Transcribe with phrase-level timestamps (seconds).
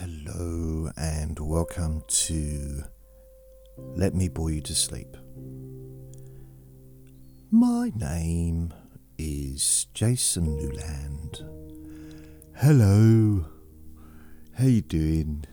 [0.00, 2.84] Hello, and welcome to
[3.76, 5.14] Let Me Bore You to Sleep.
[7.50, 8.72] My name
[9.18, 11.44] is Jason Newland.
[12.56, 13.44] Hello,
[14.54, 15.44] how you doing?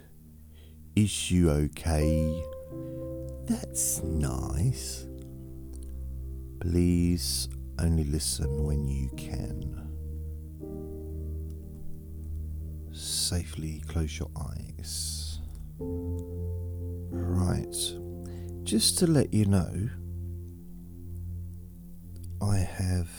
[0.95, 2.41] Is you okay?
[3.49, 5.07] That's nice.
[6.61, 9.86] Please only listen when you can.
[12.97, 15.39] safely close your eyes.
[15.79, 17.75] Right,
[18.63, 19.89] just to let you know,
[22.41, 23.09] I have,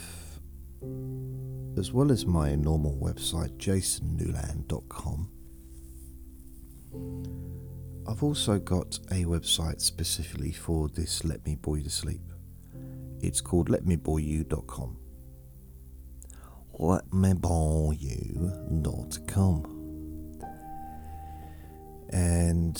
[1.76, 5.30] as well as my normal website, jasonnewland.com,
[8.08, 12.22] I've also got a website specifically for this Let Me Bore You to Sleep.
[13.20, 14.97] It's called letmeboreyou.com
[19.26, 19.74] com,
[22.10, 22.74] And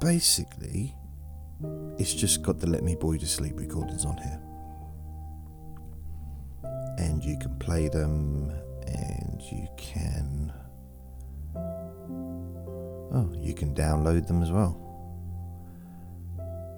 [0.00, 0.94] basically,
[1.98, 4.40] it's just got the Let Me Bore You to Sleep recordings on here.
[6.98, 8.52] And you can play them,
[8.86, 10.52] and you can.
[13.16, 14.80] Oh, you can download them as well.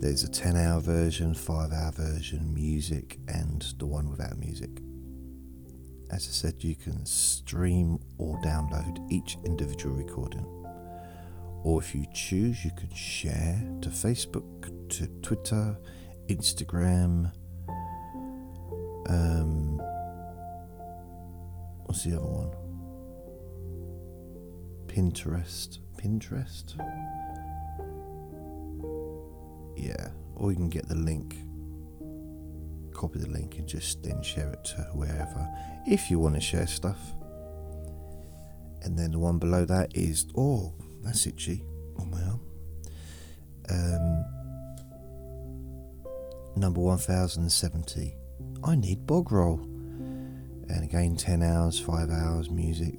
[0.00, 4.70] There's a 10 hour version, 5 hour version, music, and the one without music.
[6.10, 10.44] As I said, you can stream or download each individual recording.
[11.62, 15.78] Or if you choose, you can share to Facebook, to Twitter,
[16.28, 17.30] Instagram,
[19.08, 19.76] um,
[21.84, 22.50] what's the other one?
[24.86, 25.78] Pinterest.
[25.98, 26.74] Pinterest?
[29.76, 30.08] Yeah.
[30.36, 31.36] Or you can get the link,
[32.92, 35.46] copy the link, and just then share it to wherever
[35.86, 36.98] if you want to share stuff.
[38.82, 41.62] And then the one below that is, oh, that's itchy
[41.98, 42.40] on my arm.
[43.70, 44.24] Um,
[46.56, 48.14] number 1070
[48.62, 49.60] I need bog roll.
[49.62, 52.98] And again, 10 hours, 5 hours, music,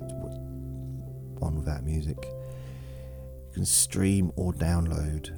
[1.41, 2.17] on without music.
[2.23, 5.29] You can stream or download.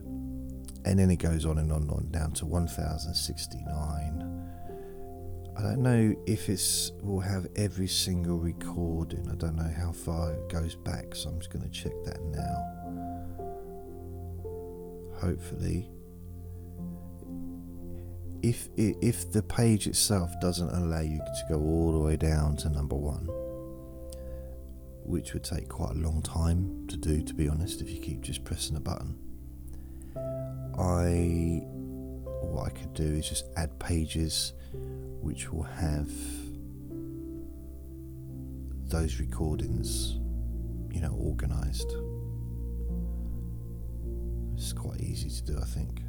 [0.86, 4.24] And then it goes on and on and on down to 1069.
[5.58, 9.28] I don't know if it's will have every single recording.
[9.30, 12.22] I don't know how far it goes back, so I'm just going to check that
[12.22, 12.74] now.
[15.20, 15.90] Hopefully,
[18.48, 22.70] if if the page itself doesn't allow you to go all the way down to
[22.70, 23.26] number one,
[25.04, 28.22] which would take quite a long time to do, to be honest, if you keep
[28.22, 29.18] just pressing a button.
[30.80, 31.62] I
[32.48, 34.54] what I could do is just add pages
[35.22, 36.10] which will have
[38.88, 40.14] those recordings,
[40.90, 41.94] you know, organized.
[44.56, 46.02] It's quite easy to do, I think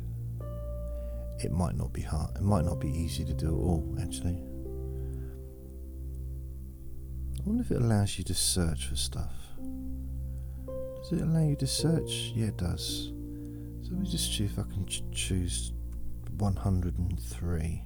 [1.44, 4.36] it might not be hard, it might not be easy to do at all, actually.
[7.38, 9.32] I wonder if it allows you to search for stuff.
[10.66, 12.32] Does it allow you to search?
[12.34, 13.12] Yeah, it does.
[13.82, 15.72] So let me just see if I can ch- choose
[16.36, 17.82] 103.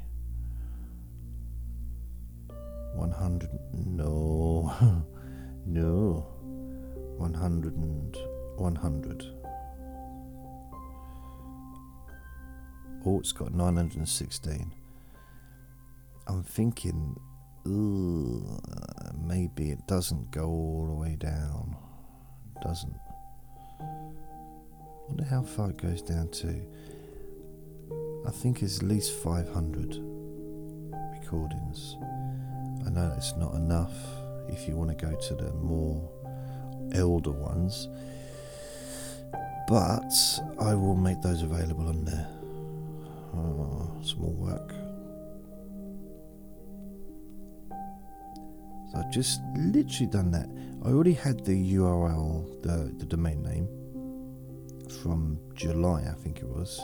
[2.94, 3.48] 100.
[3.74, 5.04] No.
[5.66, 6.26] no.
[7.18, 8.16] 100 and
[8.56, 9.26] 100.
[13.04, 14.72] it has got 916.
[16.28, 17.18] I'm thinking,
[17.64, 21.76] maybe it doesn't go all the way down.
[22.56, 22.94] It doesn't.
[23.80, 23.84] I
[25.08, 26.54] wonder how far it goes down to.
[28.26, 29.98] I think it's at least 500
[31.20, 31.96] recordings.
[32.86, 33.92] I know that's not enough
[34.48, 36.08] if you want to go to the more
[36.94, 37.88] elder ones,
[39.66, 40.12] but
[40.60, 42.28] I will make those available on there.
[43.34, 44.74] Uh, some more work.
[48.92, 50.48] So I've just literally done that.
[50.84, 53.68] I already had the URL, the, the domain name
[55.02, 56.78] from July, I think it was.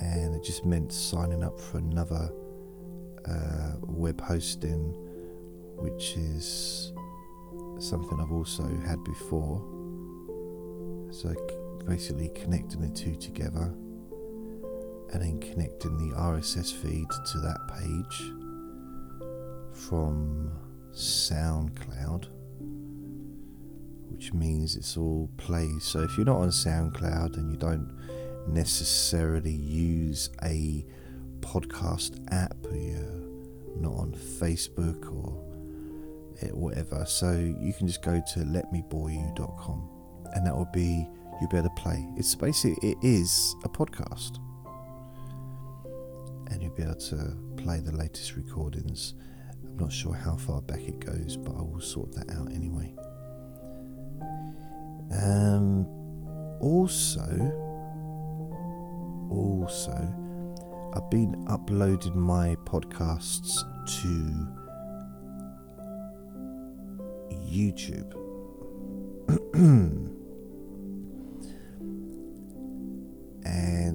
[0.00, 2.30] And it just meant signing up for another
[3.28, 4.94] uh, web hosting,
[5.76, 6.92] which is
[7.80, 9.58] something I've also had before.
[11.10, 11.34] So
[11.88, 13.74] basically connecting the two together
[15.12, 18.32] and then connecting the RSS feed to that page
[19.72, 20.50] from
[20.92, 22.26] SoundCloud,
[24.10, 25.84] which means it's all plays.
[25.84, 27.96] So if you're not on SoundCloud and you don't
[28.46, 30.84] necessarily use a
[31.40, 33.24] podcast app, you're
[33.76, 35.42] not on Facebook or
[36.42, 39.88] eh, whatever, so you can just go to letmeboreyou.com
[40.34, 41.08] and that will be
[41.40, 42.04] you better play.
[42.16, 44.38] It's basically it is a podcast
[46.50, 49.14] and you'll be able to play the latest recordings.
[49.62, 52.94] I'm not sure how far back it goes, but I will sort that out anyway.
[55.10, 55.86] Um,
[56.60, 57.22] also,
[59.30, 63.60] also, I've been uploading my podcasts
[64.02, 64.48] to
[67.30, 68.14] YouTube.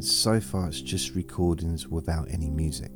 [0.03, 2.91] so far it's just recordings without any music.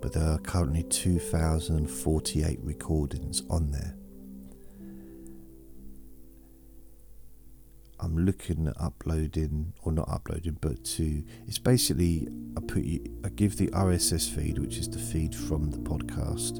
[0.00, 3.94] But there are currently 2,048 recordings on there.
[8.00, 13.28] I'm looking at uploading or not uploading, but to it's basically I put you I
[13.28, 16.56] give the RSS feed, which is the feed from the podcast,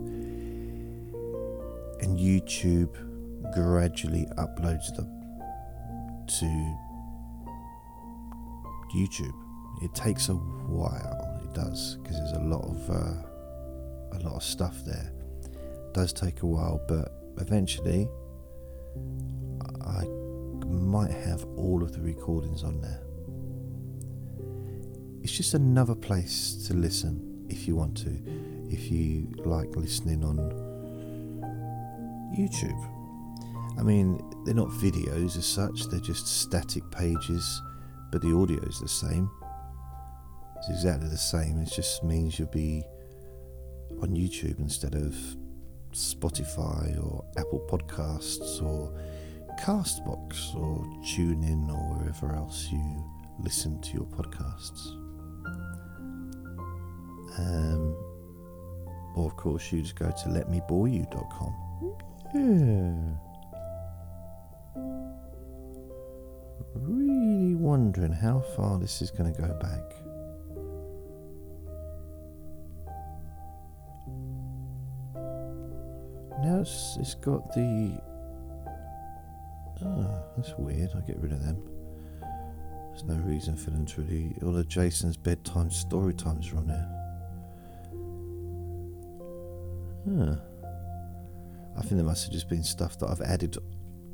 [2.01, 2.93] and YouTube
[3.55, 5.11] gradually uploads them
[6.39, 6.77] to
[8.95, 9.35] YouTube.
[9.83, 14.43] It takes a while, it does, because there's a lot of uh, a lot of
[14.43, 15.13] stuff there.
[15.45, 17.09] It does take a while, but
[17.39, 18.09] eventually,
[19.85, 20.05] I
[20.67, 23.03] might have all of the recordings on there.
[25.23, 28.23] It's just another place to listen if you want to,
[28.69, 30.37] if you like listening on
[32.39, 32.89] YouTube.
[33.79, 37.63] I mean, they're not videos as such, they're just static pages
[38.13, 39.29] but the audio is the same.
[40.59, 41.59] It's exactly the same.
[41.59, 42.85] It just means you'll be
[44.01, 45.17] on YouTube instead of
[45.93, 48.93] Spotify or Apple Podcasts or
[49.61, 53.05] Castbox or TuneIn or wherever else you
[53.41, 54.87] listen to your podcasts.
[57.39, 57.97] Um,
[59.17, 61.55] or, of course, you just go to letmeboreyou.com.
[62.35, 63.32] Yeah.
[66.75, 69.81] Really wondering how far this is going to go back.
[76.43, 78.01] Now it's, it's got the.
[79.85, 80.91] Oh, that's weird.
[80.95, 81.63] I'll get rid of them.
[82.91, 84.35] There's no reason for them to really.
[84.43, 86.89] All of Jason's bedtime story times are on there.
[90.09, 90.37] Huh.
[91.79, 93.57] I think there must have just been stuff that I've added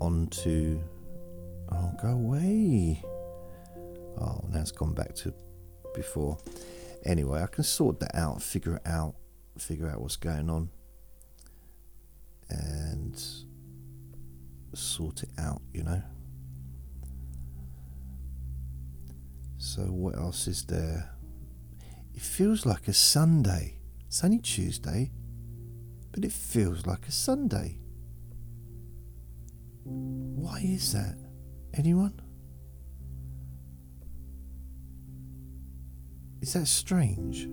[0.01, 0.81] onto
[1.73, 3.03] Oh, go away.
[4.21, 5.33] Oh, now it's gone back to
[5.95, 6.39] before.
[7.05, 9.15] Anyway, I can sort that out, figure it out,
[9.59, 10.71] figure out what's going on,
[12.49, 13.23] and
[14.75, 16.03] sort it out, you know.
[19.59, 21.11] So, what else is there?
[22.15, 23.79] It feels like a Sunday.
[24.07, 25.11] It's only Tuesday,
[26.13, 27.79] but it feels like a Sunday.
[29.85, 31.17] Why is that?
[31.79, 32.21] Anyone?
[36.41, 37.49] Is that strange?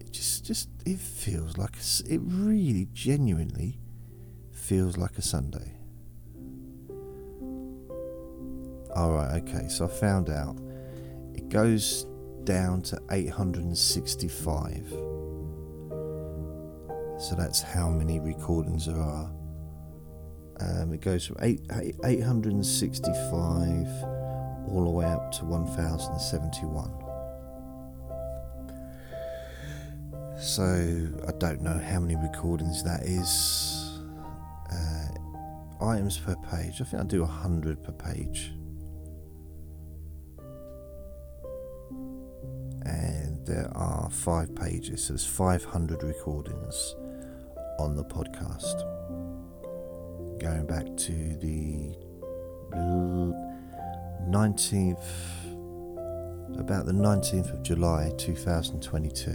[0.00, 3.80] It just, just, it feels like a, it really, genuinely
[4.52, 5.72] feels like a Sunday.
[8.94, 9.66] All right, okay.
[9.68, 10.56] So I found out
[11.34, 12.06] it goes
[12.44, 14.86] down to 865.
[17.18, 19.32] So that's how many recordings there are
[20.60, 21.60] um, it goes from 8,
[22.04, 23.18] 865
[24.68, 26.90] all the way up to 1071.
[30.38, 33.98] So I don't know how many recordings that is.
[34.72, 36.80] Uh, items per page.
[36.80, 38.52] I think I do 100 per page.
[42.84, 46.94] And there are five pages, so there's 500 recordings
[47.80, 48.82] on the podcast
[50.44, 51.96] going back to the
[54.28, 54.98] 19th,
[56.60, 59.30] about the 19th of July 2022.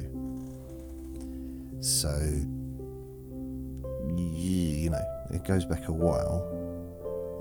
[1.80, 2.16] So,
[4.16, 5.02] you know,
[5.32, 6.46] it goes back a while,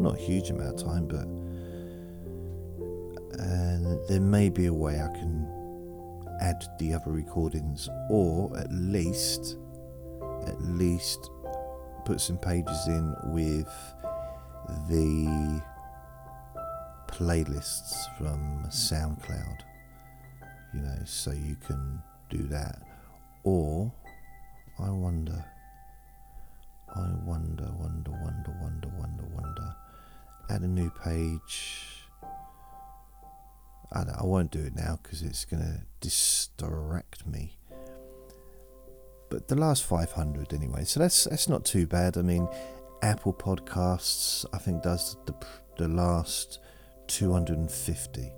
[0.00, 1.28] not a huge amount of time, but
[4.08, 5.46] there may be a way I can
[6.40, 9.58] add the other recordings, or at least,
[10.46, 11.28] at least
[12.08, 13.68] put some pages in with
[14.88, 15.60] the
[17.06, 19.58] playlists from SoundCloud,
[20.72, 22.00] you know, so you can
[22.30, 22.78] do that.
[23.44, 23.92] Or,
[24.78, 25.44] I wonder,
[26.96, 29.76] I wonder, wonder, wonder, wonder, wonder, wonder,
[30.48, 31.88] add a new page.
[33.92, 37.57] I, I won't do it now because it's going to distract me
[39.30, 40.84] but the last 500 anyway.
[40.84, 42.16] So that's that's not too bad.
[42.16, 42.48] I mean,
[43.02, 45.34] Apple Podcasts I think does the
[45.76, 46.60] the last
[47.08, 48.32] 250.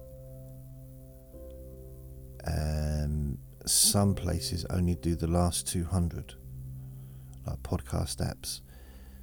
[2.46, 6.34] Um, some places only do the last 200,
[7.46, 8.60] like podcast apps.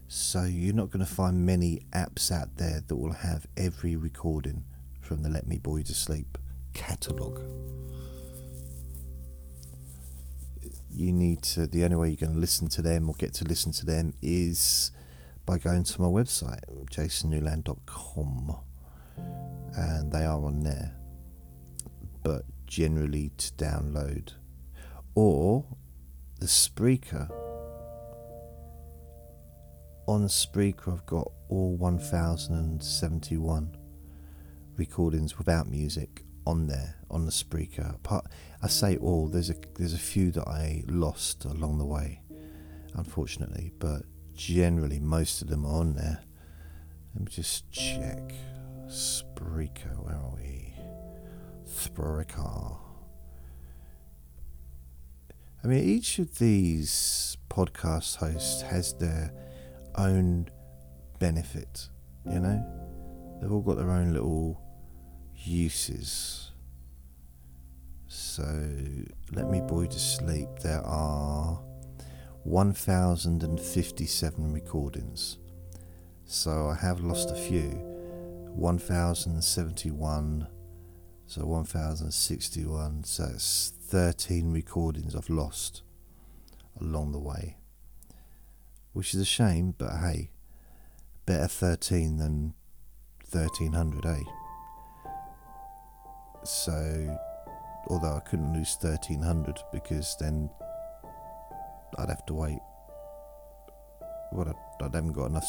[0.07, 4.63] So you're not going to find many apps out there that will have every recording
[5.01, 6.37] from the Let Me Bore You to Sleep
[6.73, 7.41] catalogue
[10.99, 13.43] you need to, the only way you're going to listen to them or get to
[13.45, 14.91] listen to them is
[15.45, 18.57] by going to my website, jasonnewland.com,
[19.75, 20.95] and they are on there.
[22.23, 24.31] But generally to download,
[25.15, 25.63] or
[26.39, 27.29] the Spreaker.
[30.07, 33.77] On Spreaker, I've got all 1071
[34.77, 38.01] recordings without music on there on the Spreaker.
[38.03, 38.25] Part,
[38.61, 39.27] I say all.
[39.27, 42.21] There's a there's a few that I lost along the way,
[42.95, 44.03] unfortunately, but
[44.35, 46.19] generally most of them are on there.
[47.13, 48.33] Let me just check.
[48.87, 50.73] Spreaker, where are we?
[51.69, 52.77] Spreaker.
[55.63, 59.33] I mean, each of these podcast hosts has their
[59.95, 60.47] own
[61.19, 61.89] benefit,
[62.31, 62.63] you know?
[63.41, 64.61] They've all got their own little
[65.43, 66.46] uses.
[68.19, 68.67] So
[69.33, 70.49] let me bore you to sleep.
[70.63, 71.61] There are
[72.45, 75.37] 1,057 recordings.
[76.25, 77.69] So I have lost a few.
[78.55, 80.47] 1,071.
[81.27, 83.03] So 1,061.
[83.03, 85.83] So that's 13 recordings I've lost
[86.81, 87.57] along the way.
[88.93, 90.31] Which is a shame, but hey,
[91.27, 92.55] better 13 than
[93.31, 94.23] 1,300, eh?
[96.43, 97.15] So
[97.89, 100.49] although I couldn't lose 1300 because then
[101.97, 102.59] I'd have to wait.
[104.31, 104.47] Well,
[104.81, 105.47] I, I haven't got enough.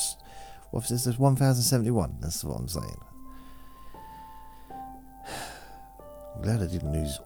[0.70, 2.18] What is this 1071?
[2.20, 3.00] That's what I'm saying.
[6.36, 7.18] I'm glad I didn't lose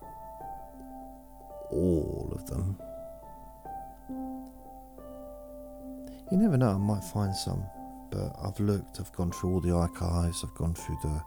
[1.71, 2.77] all of them.
[6.31, 7.63] You never know, I might find some.
[8.11, 11.21] But I've looked, I've gone through all the archives, I've gone through the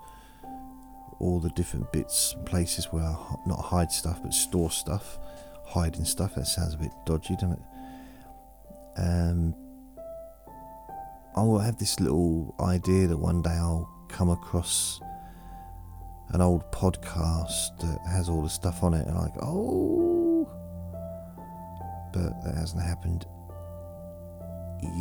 [1.19, 5.19] all the different bits, places where I not hide stuff but store stuff.
[5.65, 7.59] Hiding stuff, that sounds a bit dodgy, doesn't it?
[8.97, 9.55] Um,
[11.35, 15.01] I'll have this little idea that one day I'll come across
[16.29, 20.47] an old podcast that has all the stuff on it, and like, oh,
[22.13, 23.25] but that hasn't happened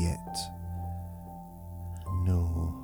[0.00, 0.36] yet.
[2.24, 2.83] No.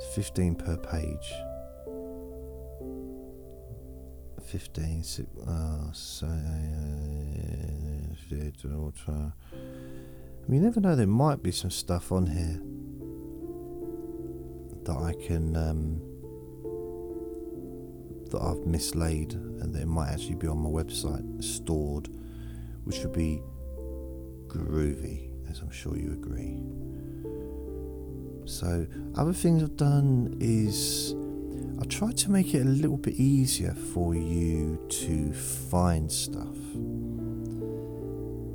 [0.00, 1.32] 15 per page.
[4.46, 6.30] 15, six, oh, uh, so, uh,
[10.48, 12.60] you never know, there might be some stuff on here
[14.84, 16.00] that I can, um,
[18.30, 22.08] that I've mislaid and that it might actually be on my website stored,
[22.84, 23.42] which would be
[24.46, 26.62] groovy, as I'm sure you agree.
[28.46, 28.86] So,
[29.16, 31.16] other things I've done is
[31.82, 36.54] I tried to make it a little bit easier for you to find stuff.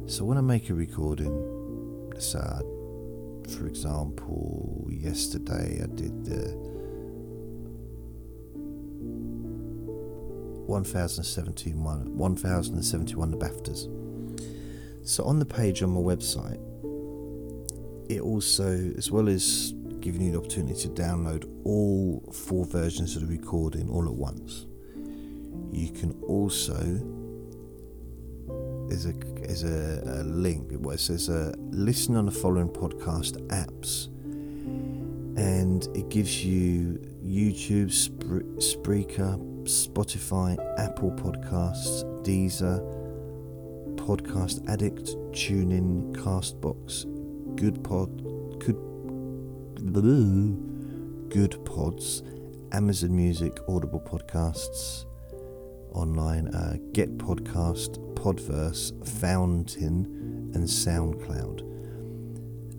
[0.10, 1.36] So, when I make a recording,
[2.18, 6.54] so I, for example, yesterday I did the
[10.68, 13.90] 1071, 1071 the BAFTAs.
[15.06, 16.62] So, on the page on my website,
[18.10, 23.28] it also, as well as giving you the opportunity to download all four versions of
[23.28, 24.66] the recording all at once.
[25.72, 26.76] You can also
[28.88, 33.38] there's a there's a, a link where it says uh, listen on the following podcast
[33.50, 34.08] apps,
[35.38, 42.82] and it gives you YouTube, Spre- Spreaker, Spotify, Apple Podcasts, Deezer,
[43.96, 47.06] Podcast Addict, TuneIn, Castbox,
[47.56, 48.10] Good Pod,
[48.60, 48.78] Good
[51.30, 52.22] good pods,
[52.72, 55.06] Amazon Music, Audible Podcasts,
[55.94, 61.62] online, uh, Get Podcast, Podverse, Fountain, and SoundCloud.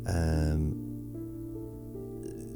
[0.09, 0.77] Um,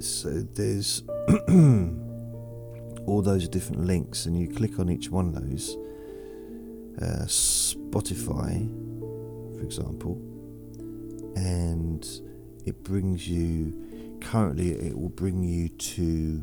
[0.01, 1.03] so there's
[3.07, 5.77] all those different links, and you click on each one of those.
[7.03, 8.67] Uh, Spotify,
[9.57, 10.17] for example,
[11.37, 12.07] and
[12.65, 13.86] it brings you
[14.27, 16.43] currently it will bring you to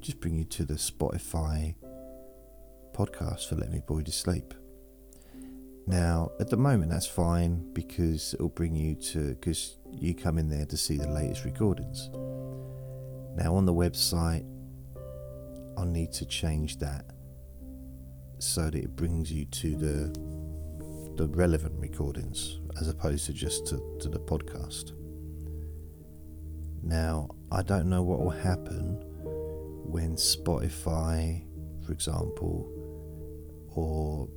[0.00, 1.74] just bring you to the Spotify
[2.94, 4.54] podcast for Let Me Bore You to Sleep.
[5.88, 10.48] Now, at the moment, that's fine because it'll bring you to because you come in
[10.48, 12.10] there to see the latest recordings.
[13.34, 14.44] Now, on the website,
[15.78, 17.06] i need to change that
[18.38, 23.76] so that it brings you to the the relevant recordings as opposed to just to,
[24.00, 24.92] to the podcast.
[26.82, 28.94] Now, I don't know what will happen
[29.90, 31.44] when Spotify,
[31.84, 32.70] for example,
[33.74, 34.28] or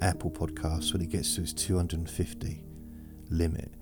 [0.00, 2.64] Apple Podcasts, when it gets to its 250
[3.30, 3.72] limit.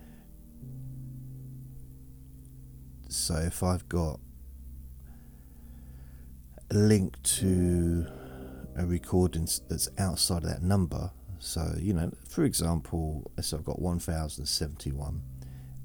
[3.08, 4.20] So if I've got
[6.70, 8.06] a link to
[8.76, 13.80] a recording that's outside of that number, so you know, for example, so I've got
[13.80, 15.22] 1071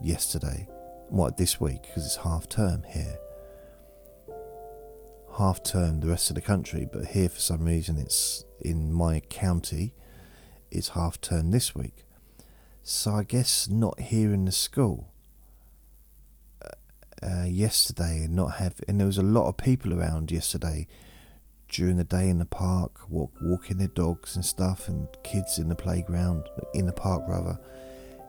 [0.00, 0.68] yesterday.
[1.08, 1.82] What, this week?
[1.82, 3.16] Because it's half term here.
[5.38, 9.20] Half term the rest of the country, but here for some reason it's in my
[9.20, 9.92] county,
[10.70, 12.04] it's half term this week.
[12.82, 15.12] So I guess not here in the school.
[16.64, 16.68] Uh,
[17.26, 20.86] uh yesterday and not have and there was a lot of people around yesterday
[21.68, 25.68] during the day in the park, walk, walking their dogs and stuff, and kids in
[25.68, 27.58] the playground, in the park rather,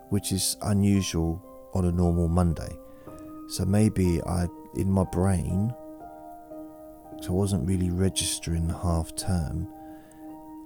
[0.10, 1.42] which is unusual
[1.74, 2.78] on a normal Monday.
[3.50, 5.74] So maybe I, in my brain,
[7.22, 9.68] so I wasn't really registering the half term,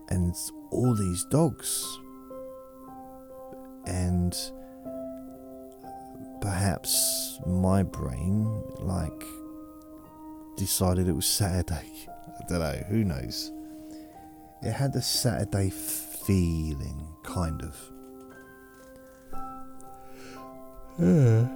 [0.09, 0.33] and
[0.71, 1.85] all these dogs,
[3.85, 4.35] and
[6.39, 8.45] perhaps my brain
[8.79, 9.23] like
[10.55, 11.91] decided it was Saturday.
[12.49, 12.83] I don't know.
[12.89, 13.51] Who knows?
[14.61, 17.77] It had a Saturday feeling, kind of.
[20.99, 21.47] Yeah.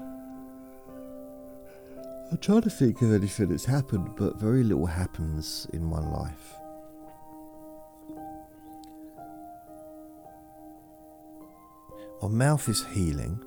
[2.32, 6.54] I'm trying to think of anything that's happened, but very little happens in one life.
[12.22, 13.40] My mouth is healing.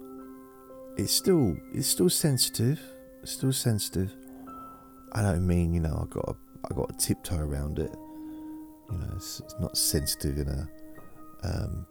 [0.97, 2.81] It's still it's still sensitive.
[3.23, 4.15] It's still sensitive.
[5.13, 7.95] I don't mean, you know, I've got a I got a tiptoe around it.
[8.91, 10.69] You know, it's, it's not sensitive in a.
[11.45, 11.87] Um,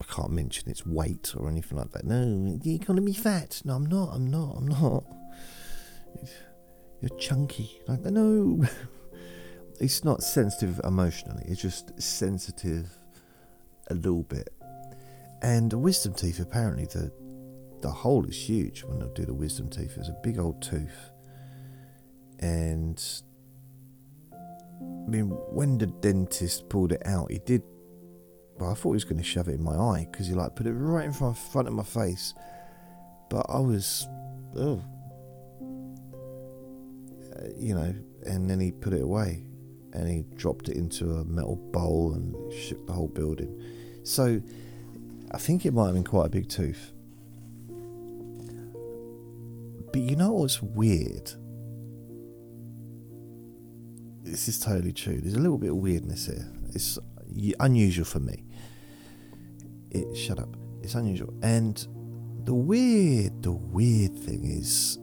[0.00, 2.04] I can't mention its weight or anything like that.
[2.04, 3.62] No, you're gonna be fat.
[3.64, 4.10] No, I'm not.
[4.12, 4.56] I'm not.
[4.56, 5.04] I'm not.
[7.00, 7.80] you're chunky.
[7.88, 8.62] Like no,
[9.80, 11.44] it's not sensitive emotionally.
[11.46, 12.88] It's just sensitive
[13.90, 14.48] a little bit.
[15.42, 17.12] And wisdom teeth apparently the
[17.80, 19.94] the hole is huge when they do the wisdom teeth.
[19.98, 21.11] It's a big old tooth
[22.42, 23.02] and
[24.32, 27.62] I mean, when the dentist pulled it out, he did.
[28.58, 30.54] Well, I thought he was going to shove it in my eye because he like
[30.56, 32.34] put it right in front, of my face.
[33.30, 34.06] But I was,
[34.56, 34.82] oh,
[37.24, 37.94] uh, you know.
[38.24, 39.44] And then he put it away,
[39.94, 43.60] and he dropped it into a metal bowl and shook the whole building.
[44.04, 44.40] So,
[45.32, 46.92] I think it might have been quite a big tooth.
[47.66, 47.74] But
[50.02, 51.32] you know what's weird?
[54.22, 55.20] this is totally true.
[55.20, 56.48] There's a little bit of weirdness here.
[56.74, 56.98] It's
[57.60, 58.44] unusual for me.
[59.90, 60.48] It shut up.
[60.82, 61.34] It's unusual.
[61.42, 61.76] And
[62.44, 64.98] the weird, the weird thing is,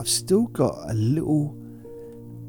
[0.00, 1.56] I've still got a little,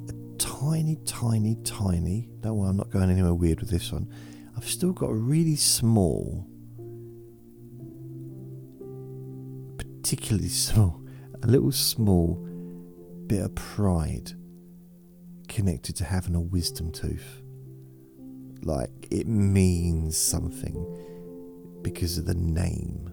[0.10, 2.29] a tiny, tiny, tiny.
[2.39, 4.08] Don't worry, I'm not going anywhere weird with this one.
[4.58, 6.47] I've still got a really small,
[9.77, 11.01] particularly small,
[11.43, 12.36] a little small
[13.27, 14.32] bit of pride
[15.53, 17.41] connected to having a wisdom tooth.
[18.63, 23.09] Like it means something because of the name.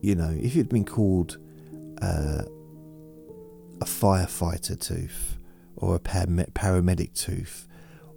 [0.00, 1.36] You know, if it had been called
[2.00, 2.42] uh,
[3.80, 5.36] a firefighter tooth
[5.76, 7.66] or a paramedic tooth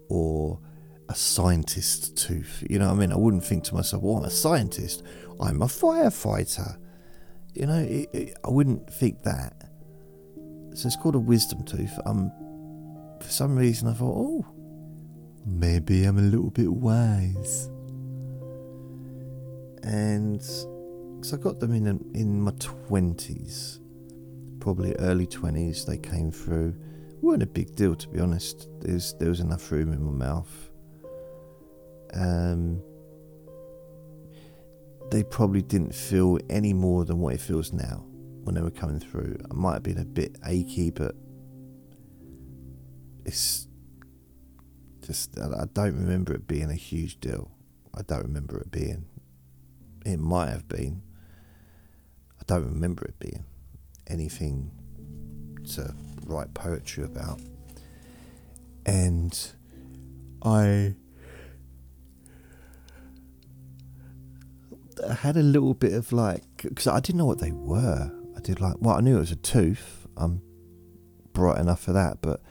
[0.07, 0.59] or
[1.09, 3.11] a scientist tooth, you know what I mean?
[3.11, 5.03] I wouldn't think to myself, well, I'm a scientist,
[5.41, 6.77] I'm a firefighter.
[7.55, 9.55] You know, it, it, I wouldn't think that
[10.79, 11.99] so it's called a wisdom tooth.
[12.05, 12.31] Um,
[13.19, 14.45] for some reason, I thought, oh,
[15.45, 17.69] maybe I'm a little bit wise.
[19.83, 20.71] And so
[21.35, 23.81] I got them in in my twenties,
[24.61, 25.83] probably early twenties.
[25.83, 26.73] They came through,
[27.19, 28.69] weren't a big deal to be honest.
[28.79, 30.71] There's there was enough room in my mouth.
[32.13, 32.81] Um,
[35.11, 38.05] they probably didn't feel any more than what it feels now
[38.49, 39.37] when they were coming through.
[39.51, 41.13] I might have been a bit achy, but
[43.23, 43.67] it's
[45.05, 47.51] just I don't remember it being a huge deal.
[47.93, 49.05] I don't remember it being.
[50.03, 51.03] It might have been.
[52.39, 53.43] I don't remember it being
[54.07, 54.71] anything
[55.75, 55.93] to
[56.25, 57.39] write poetry about.
[58.87, 59.39] And
[60.43, 60.95] I
[65.19, 68.11] had a little bit of like because I didn't know what they were.
[68.39, 70.07] I did like, well, I knew it was a tooth.
[70.15, 70.41] I'm
[71.33, 72.41] bright enough for that, but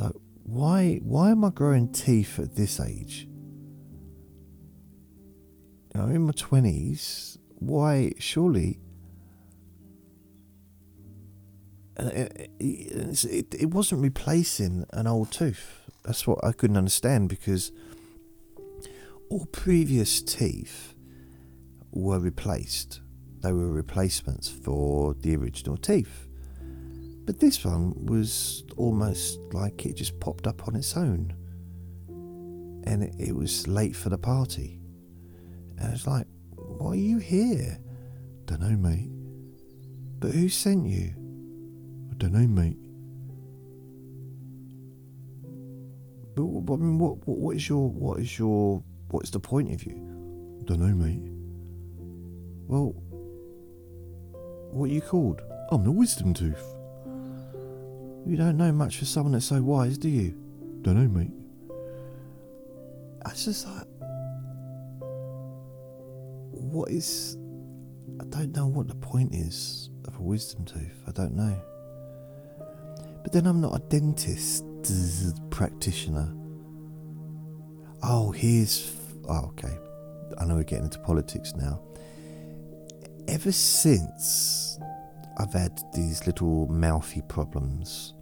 [0.00, 3.28] like, why, why am I growing teeth at this age?
[5.94, 7.38] You know, in my twenties.
[7.58, 8.12] Why?
[8.18, 8.80] Surely.
[11.98, 15.82] It, it, it wasn't replacing an old tooth.
[16.04, 17.70] That's what I couldn't understand because
[19.30, 20.94] all previous teeth
[21.92, 23.00] were replaced
[23.46, 26.26] they were replacements for the original teeth.
[27.24, 31.32] But this one was almost like it just popped up on its own.
[32.88, 34.80] And it, was late for the party.
[35.78, 37.78] And I was like, why are you here?
[38.46, 39.10] Dunno, mate.
[40.20, 41.12] But who sent you?
[42.10, 42.78] I dunno, mate.
[46.36, 49.84] But I mean, what, what, what is your, what is your, what's the point of
[49.84, 50.62] you?
[50.64, 51.30] Dunno, mate.
[52.68, 52.92] Well,
[54.76, 55.42] what are you called?
[55.70, 56.74] I'm the wisdom tooth.
[58.26, 60.34] You don't know much for someone that's so wise, do you?
[60.82, 61.32] Don't know, mate.
[63.26, 63.86] It's just like,
[66.50, 67.38] what is?
[68.20, 71.02] I don't know what the point is of a wisdom tooth.
[71.08, 71.56] I don't know.
[73.22, 74.64] But then I'm not a dentist
[75.50, 76.34] practitioner.
[78.02, 78.94] Oh, here's.
[79.28, 79.74] Oh, okay.
[80.38, 81.80] I know we're getting into politics now
[83.28, 84.78] ever since
[85.38, 88.14] I've had these little mouthy problems,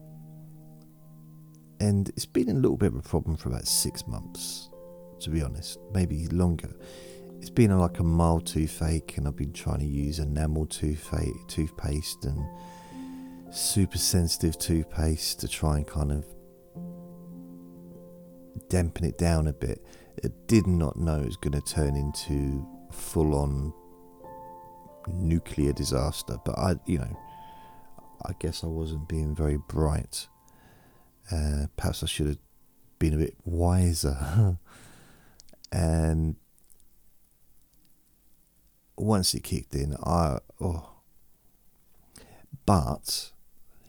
[1.81, 4.71] and it's been a little bit of a problem for about six months,
[5.21, 6.71] to be honest, maybe longer.
[7.41, 12.25] It's been like a mild toothache, and I've been trying to use enamel toothache, toothpaste
[12.25, 12.45] and
[13.55, 16.27] super sensitive toothpaste to try and kind of
[18.69, 19.85] dampen it down a bit.
[20.25, 23.73] I did not know it was going to turn into full on
[25.09, 26.39] nuclear disaster.
[26.45, 27.19] But I, you know,
[28.25, 30.29] I guess I wasn't being very bright.
[31.31, 32.39] Uh, perhaps I should have
[32.99, 34.59] been a bit wiser.
[35.73, 36.37] and
[38.97, 40.91] once it kicked in, I oh.
[42.67, 43.33] But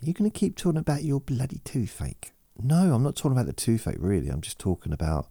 [0.01, 2.33] you're going to keep talking about your bloody toothache.
[2.61, 4.27] No, I'm not talking about the toothache really.
[4.27, 5.27] I'm just talking about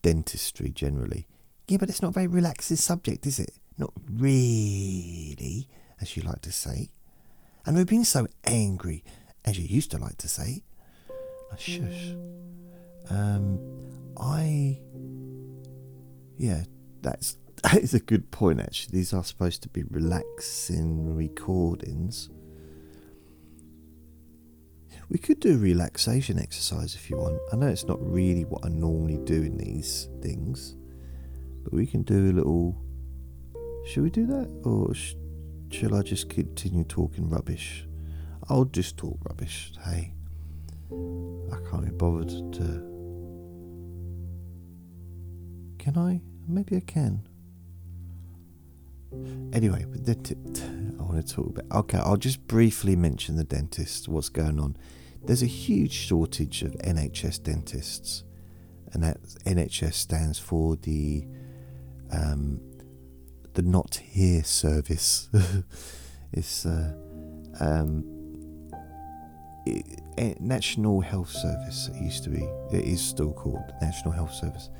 [0.00, 1.26] dentistry generally.
[1.66, 3.50] Yeah, but it's not a very relaxing subject, is it?
[3.78, 5.68] Not really,
[6.00, 6.90] as you like to say.
[7.64, 9.04] And we've been so angry,
[9.44, 10.64] as you used to like to say.
[11.52, 12.12] Ah, shush.
[13.08, 13.58] Um,
[14.20, 14.80] I.
[16.36, 16.64] Yeah,
[17.02, 18.60] that's that is a good point.
[18.60, 22.30] Actually, these are supposed to be relaxing recordings.
[25.10, 27.38] We could do a relaxation exercise if you want.
[27.50, 30.76] I know it's not really what I normally do in these things,
[31.62, 32.76] but we can do a little
[33.88, 34.50] should we do that?
[34.64, 35.14] Or sh-
[35.70, 37.86] shall I just continue talking rubbish?
[38.50, 40.12] I'll just talk rubbish, hey.
[41.50, 42.82] I can't be bothered to.
[45.78, 46.20] Can I?
[46.46, 47.26] Maybe I can.
[49.54, 51.64] Anyway, I the t- t- I want to talk about.
[51.84, 54.76] Okay, I'll just briefly mention the dentist, what's going on.
[55.24, 58.24] There's a huge shortage of NHS dentists,
[58.92, 61.26] and that NHS stands for the
[62.12, 62.60] um,
[63.58, 65.28] the not here service.
[66.32, 66.94] it's uh,
[67.58, 68.04] um,
[69.66, 71.90] it, National Health Service.
[71.92, 72.48] It used to be.
[72.72, 74.70] It is still called National Health Service.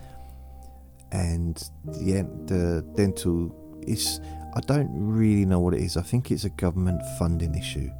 [1.11, 4.21] And the the dental is.
[4.55, 5.97] I don't really know what it is.
[5.97, 7.91] I think it's a government funding issue.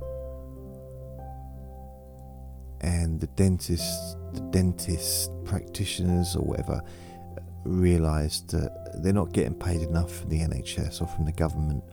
[2.81, 6.81] And the dentists, the dentist practitioners, or whatever,
[7.69, 11.85] Realise that they're not getting paid enough from the NHS or from the government,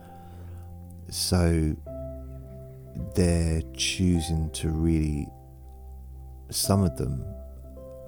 [1.10, 1.76] so
[3.14, 5.28] they're choosing to really,
[6.50, 7.22] some of them,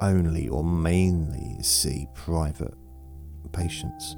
[0.00, 2.72] only or mainly see private
[3.52, 4.16] patients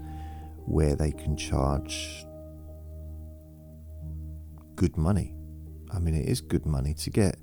[0.67, 2.25] where they can charge
[4.77, 5.35] good money.
[5.93, 7.37] I mean, it is good money to get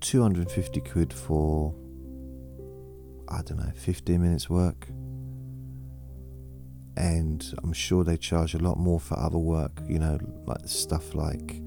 [0.00, 1.74] 250 quid for
[3.32, 4.86] I don't know, 15 minutes work.
[6.98, 11.14] And I'm sure they charge a lot more for other work, you know, like stuff
[11.14, 11.62] like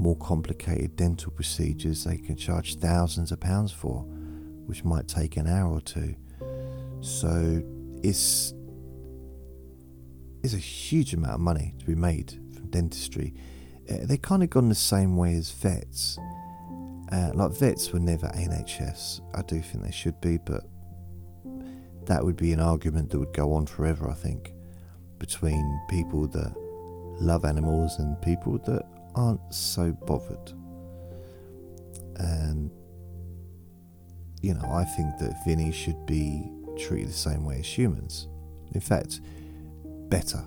[0.00, 4.00] more complicated dental procedures they can charge thousands of pounds for,
[4.66, 6.14] which might take an hour or two.
[7.00, 7.62] So
[8.02, 8.54] it's
[10.42, 13.34] it's a huge amount of money to be made from dentistry.
[13.90, 16.16] Uh, they kind of gone the same way as vets.
[17.12, 19.20] Uh, like vets were never NHS.
[19.34, 20.62] I do think they should be, but
[22.08, 24.52] that would be an argument that would go on forever, I think,
[25.18, 26.54] between people that
[27.20, 28.82] love animals and people that
[29.14, 30.52] aren't so bothered.
[32.16, 32.70] And,
[34.40, 38.26] you know, I think that Vinnie should be treated the same way as humans.
[38.74, 39.20] In fact,
[40.08, 40.42] better.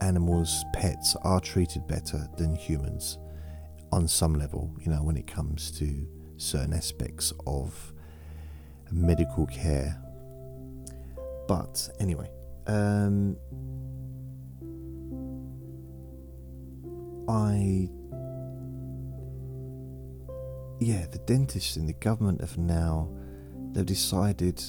[0.00, 3.18] Animals, pets are treated better than humans
[3.92, 7.92] on some level, you know, when it comes to certain aspects of
[8.92, 9.96] medical care.
[11.48, 12.30] But anyway,
[12.66, 13.36] um,
[17.28, 17.90] I.
[20.78, 23.08] Yeah, the dentists in the government have now.
[23.72, 24.62] They've decided.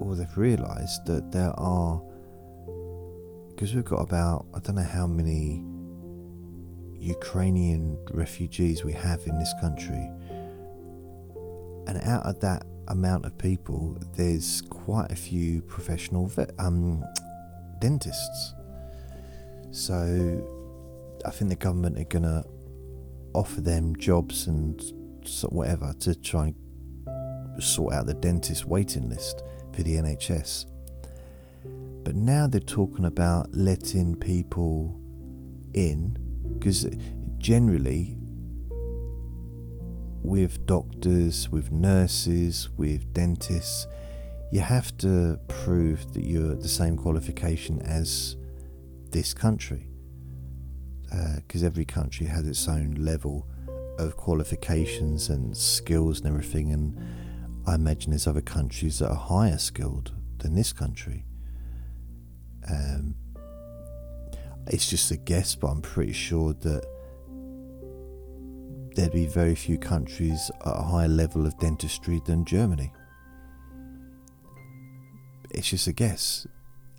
[0.00, 2.00] Or they've realised that there are.
[3.50, 4.46] Because we've got about.
[4.54, 5.64] I don't know how many.
[7.00, 10.10] Ukrainian refugees we have in this country
[11.88, 17.02] and out of that amount of people, there's quite a few professional um,
[17.80, 18.54] dentists.
[19.70, 20.46] So
[21.24, 22.44] I think the government are going to
[23.34, 24.80] offer them jobs and
[25.48, 26.48] whatever to try
[27.06, 29.42] and sort out the dentist waiting list
[29.74, 30.66] for the NHS.
[32.04, 34.98] But now they're talking about letting people
[35.74, 36.16] in
[36.58, 36.86] because
[37.38, 38.17] generally
[40.22, 43.86] with doctors, with nurses, with dentists,
[44.50, 48.36] you have to prove that you're the same qualification as
[49.10, 49.86] this country.
[51.36, 53.48] Because uh, every country has its own level
[53.98, 56.96] of qualifications and skills and everything, and
[57.66, 61.24] I imagine there's other countries that are higher skilled than this country.
[62.70, 63.14] Um,
[64.66, 66.84] it's just a guess, but I'm pretty sure that
[68.98, 72.92] there'd be very few countries at a higher level of dentistry than Germany.
[75.52, 76.48] It's just a guess.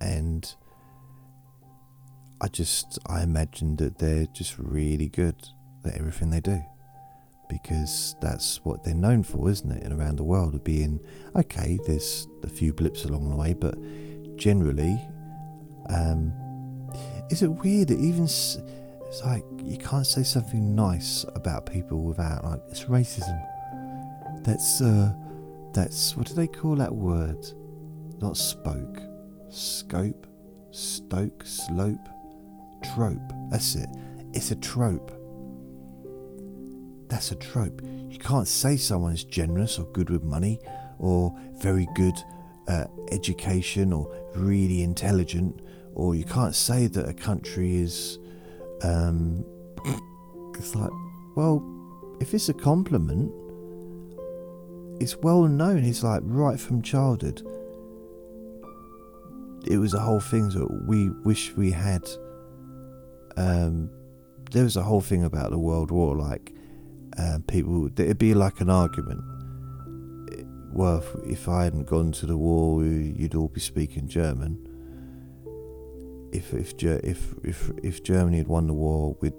[0.00, 0.50] And
[2.40, 5.34] I just, I imagine that they're just really good
[5.84, 6.62] at everything they do.
[7.50, 9.82] Because that's what they're known for, isn't it?
[9.82, 10.98] And around the world, of being
[11.36, 13.74] okay, there's a few blips along the way, but
[14.36, 14.98] generally,
[15.90, 16.32] um,
[17.28, 18.24] is it weird that even.
[18.24, 18.56] S-
[19.10, 23.42] it's like you can't say something nice about people without like it's racism.
[24.44, 25.12] That's uh,
[25.74, 27.44] that's what do they call that word?
[28.20, 29.00] Not spoke,
[29.48, 30.28] scope,
[30.70, 32.08] stoke, slope,
[32.94, 33.20] trope.
[33.50, 33.88] That's it.
[34.32, 35.10] It's a trope.
[37.08, 37.80] That's a trope.
[38.08, 40.60] You can't say someone is generous or good with money
[41.00, 42.14] or very good
[42.68, 45.62] uh, education or really intelligent,
[45.94, 48.20] or you can't say that a country is
[48.82, 49.44] um,
[50.56, 50.90] it's like,
[51.36, 51.62] well,
[52.20, 53.32] if it's a compliment,
[55.00, 55.84] it's well known.
[55.84, 57.42] It's like right from childhood.
[59.66, 62.08] It was a whole thing that we wish we had.
[63.36, 63.90] Um,
[64.50, 66.52] there was a whole thing about the World War, like
[67.18, 67.88] uh, people.
[67.98, 69.20] It'd be like an argument.
[70.72, 74.66] Well, if, if I hadn't gone to the war, you'd all be speaking German
[76.32, 79.34] if if if if if Germany had won the war with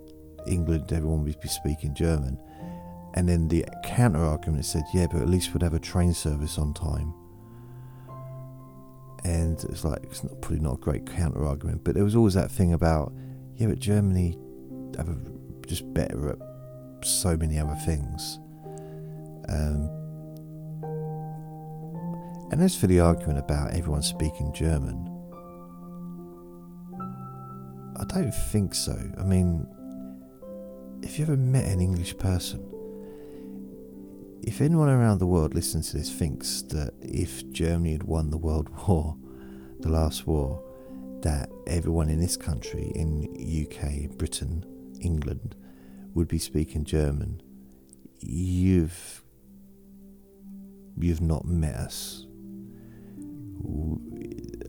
[0.47, 2.37] England, everyone would be speaking German.
[3.13, 6.57] And then the counter argument said, yeah, but at least we'd have a train service
[6.57, 7.13] on time.
[9.25, 12.33] And it's like it's not, probably not a great counter argument, but there was always
[12.35, 13.13] that thing about
[13.55, 14.37] yeah, but Germany
[14.97, 15.17] have a,
[15.67, 18.39] just better at so many other things.
[19.49, 19.89] Um,
[22.51, 25.10] and as for the argument about everyone speaking German,
[28.01, 28.97] I don't think so.
[29.19, 29.67] I mean,
[31.03, 32.67] if you ever met an English person,
[34.41, 38.39] if anyone around the world listening to this thinks that if Germany had won the
[38.39, 39.15] World War,
[39.79, 40.63] the last war,
[41.21, 43.23] that everyone in this country, in
[43.69, 44.65] UK, Britain,
[44.99, 45.55] England,
[46.15, 47.41] would be speaking German,
[48.19, 49.23] you've
[50.99, 52.25] you've not met us.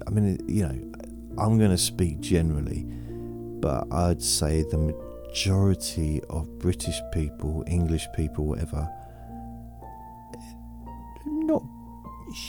[0.07, 0.93] I mean, you know,
[1.43, 2.87] I'm going to speak generally
[3.63, 8.87] but I'd say the majority of British people, English people, whatever,
[11.27, 11.63] not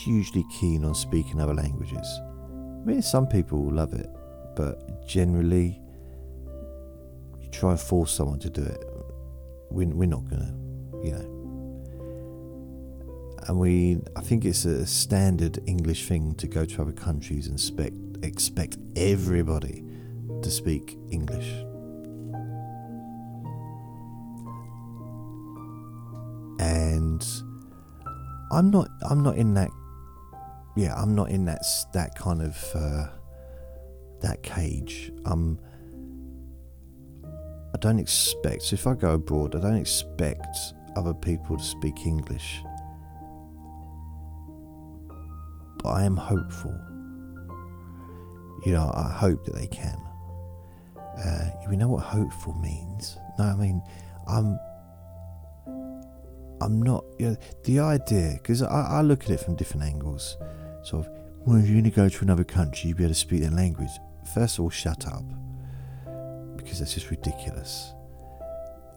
[0.04, 2.06] hugely keen on speaking other languages.
[2.20, 4.08] I mean, some people love it,
[4.58, 5.80] but generally,
[7.40, 8.84] you try and force someone to do it.
[9.70, 10.54] We're, we're not gonna,
[11.04, 11.30] you know.
[13.48, 17.56] And we, I think it's a standard English thing to go to other countries and
[17.56, 19.84] expect, expect everybody
[20.44, 21.50] to speak English.
[26.60, 27.26] And
[28.52, 29.70] I'm not I'm not in that
[30.76, 33.08] yeah, I'm not in that that kind of uh,
[34.22, 35.12] that cage.
[35.26, 35.60] I'm um,
[37.74, 40.58] I don't expect so if I go abroad, I don't expect
[40.96, 42.62] other people to speak English.
[45.82, 46.78] But I am hopeful.
[48.66, 50.03] You know, I hope that they can.
[51.24, 53.18] Uh, we know what hopeful means.
[53.38, 53.82] No, I mean,
[54.28, 54.60] I'm,
[56.62, 57.04] I'm not.
[57.20, 60.38] You know, the idea, because I, I look at it from different angles.
[60.84, 61.12] Sort of,
[61.46, 63.52] well, if you're going to go to another country, you'd be able to speak their
[63.52, 63.90] language.
[64.34, 65.24] First of all, shut up,
[66.58, 67.94] because that's just ridiculous.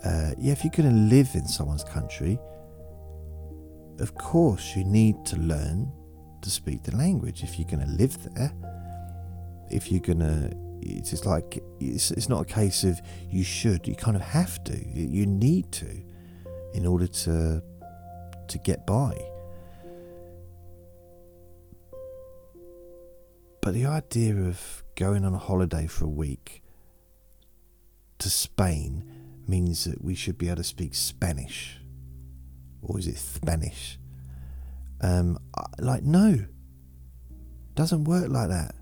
[0.04, 2.38] Uh, yeah, if you're going to live in someone's country,
[3.98, 5.90] of course you need to learn
[6.42, 8.52] to speak the language if you're going to live there.
[9.68, 10.54] If you're going to
[10.90, 13.86] it's like it's, it's not a case of you should.
[13.86, 14.84] You kind of have to.
[14.92, 15.90] You need to,
[16.74, 17.62] in order to
[18.48, 19.16] to get by.
[23.60, 26.62] But the idea of going on a holiday for a week
[28.20, 29.04] to Spain
[29.48, 31.78] means that we should be able to speak Spanish,
[32.82, 33.98] or is it Spanish?
[35.00, 35.38] Um,
[35.78, 36.46] like no,
[37.74, 38.74] doesn't work like that.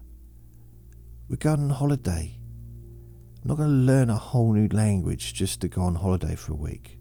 [1.34, 2.38] We're going on holiday.
[3.42, 6.52] I'm not going to learn a whole new language just to go on holiday for
[6.52, 6.96] a week.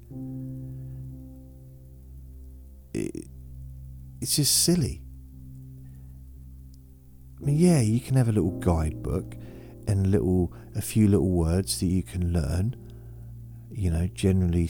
[2.96, 3.28] It,
[4.22, 5.04] it's just silly.
[7.40, 9.36] I mean, yeah, you can have a little guidebook
[9.88, 12.76] and little a few little words that you can learn.
[13.72, 14.68] You know, generally,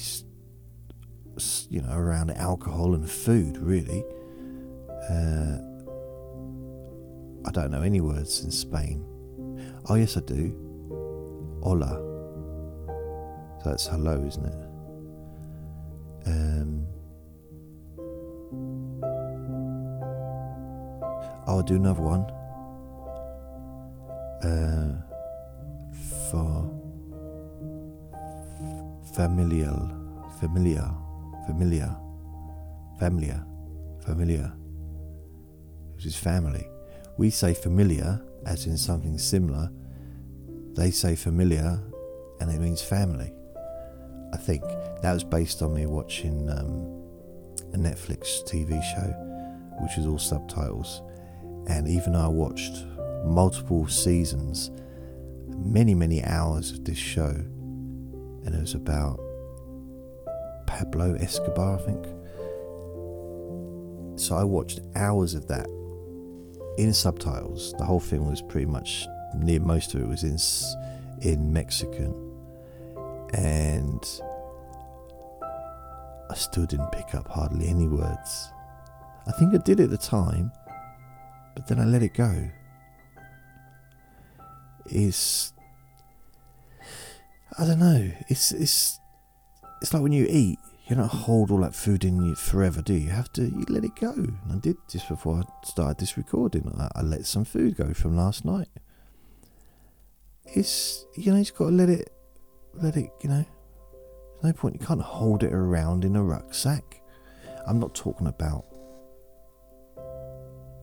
[1.70, 4.04] you know, around alcohol and food, really.
[5.10, 5.60] Uh,
[7.48, 9.08] I don't know any words in Spain.
[9.90, 10.50] Oh, yes, I do.
[11.62, 11.90] Hola.
[13.60, 14.62] So that's hello, isn't it?
[16.26, 16.88] Um,
[21.46, 22.24] I'll do another one.
[24.42, 24.96] Uh,
[26.32, 26.64] for
[29.14, 29.80] familial,
[30.40, 30.90] familiar,
[31.46, 31.94] familiar,
[33.00, 33.44] familiar,
[34.06, 34.48] familiar,
[35.98, 36.66] which is family.
[37.18, 39.70] We say familiar as in something similar,
[40.76, 41.80] they say familiar
[42.40, 43.32] and it means family.
[44.34, 44.64] I think
[45.02, 47.04] that was based on me watching um,
[47.74, 49.14] a Netflix TV show,
[49.82, 51.02] which was all subtitles.
[51.68, 52.84] And even though I watched
[53.24, 54.72] multiple seasons,
[55.48, 59.20] many, many hours of this show, and it was about
[60.66, 62.04] Pablo Escobar, I think.
[64.20, 65.68] So I watched hours of that
[66.78, 67.74] in subtitles.
[67.78, 69.06] The whole thing was pretty much
[69.36, 70.38] near most of it was in
[71.28, 72.14] in Mexican,
[73.34, 74.02] and
[76.30, 78.50] I still didn't pick up hardly any words.
[79.26, 80.52] I think I did at the time,
[81.56, 82.50] but then I let it go.
[84.88, 85.54] It's
[87.58, 88.12] I don't know.
[88.28, 89.00] It's it's
[89.82, 90.60] it's like when you eat
[90.96, 93.06] you don't hold all that food in you forever, do you?
[93.08, 94.12] You have to you let it go.
[94.12, 96.72] And I did just before I started this recording.
[96.78, 98.68] I, I let some food go from last night.
[100.46, 102.12] It's you know, you just got to let it,
[102.76, 103.10] let it.
[103.24, 103.46] You know,
[104.42, 104.80] there's no point.
[104.80, 107.02] You can't hold it around in a rucksack.
[107.68, 108.66] I'm not talking about.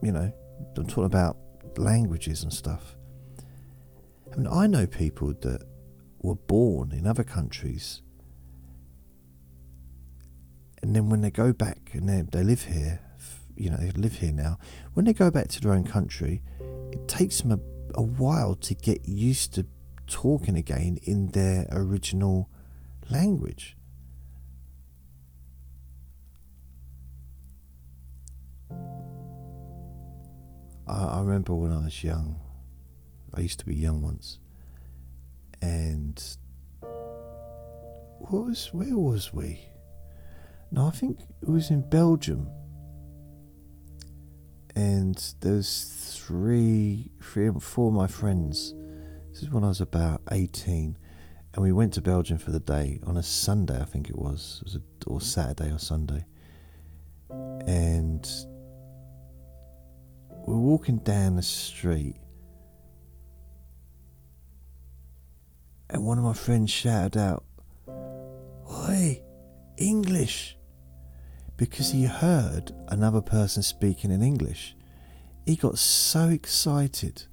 [0.03, 0.33] You know,
[0.77, 1.37] I'm talking about
[1.77, 2.97] languages and stuff.
[4.33, 5.63] I mean, I know people that
[6.21, 8.03] were born in other countries
[10.83, 13.01] and then when they go back and they, they live here,
[13.57, 14.59] you know, they live here now,
[14.95, 16.43] when they go back to their own country,
[16.91, 17.59] it takes them a,
[17.99, 19.67] a while to get used to
[20.07, 22.49] talking again in their original
[23.11, 23.77] language.
[30.89, 32.41] I, I remember when I was young,
[33.35, 34.41] I used to be young once,
[35.63, 36.21] and
[36.81, 39.70] what was where was we?
[40.73, 42.49] No, I think it was in Belgium.
[44.77, 48.73] And there was three, three or four of my friends.
[49.33, 50.97] This is when I was about 18.
[51.55, 54.59] And we went to Belgium for the day on a Sunday, I think it was,
[54.65, 56.25] it was a, or Saturday or Sunday.
[57.67, 58.29] And
[60.47, 62.15] we're walking down the street.
[65.91, 67.43] And one of my friends shouted out,
[67.89, 69.21] Oi,
[69.77, 70.57] English!
[71.61, 74.75] because he heard another person speaking in English.
[75.45, 77.25] He got so excited.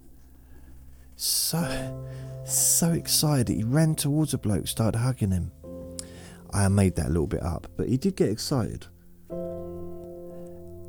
[1.16, 1.98] So,
[2.46, 3.48] so excited.
[3.48, 5.52] He ran towards a bloke, started hugging him.
[6.54, 8.86] I made that a little bit up, but he did get excited.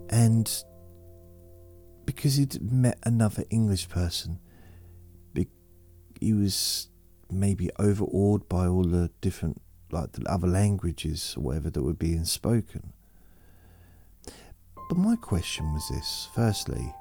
[0.00, 0.52] And
[2.06, 4.40] because he'd met another English person,
[6.20, 6.88] he was
[7.30, 9.62] maybe overawed by all the different,
[9.92, 12.94] like the other languages or whatever that were being spoken.
[14.88, 16.92] But my question was this firstly,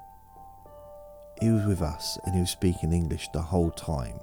[1.40, 4.18] he was with us and he was speaking English the whole time,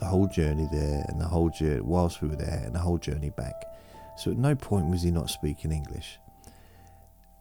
[0.00, 2.98] the whole journey there and the whole journey whilst we were there and the whole
[2.98, 3.54] journey back.
[4.16, 6.18] So at no point was he not speaking English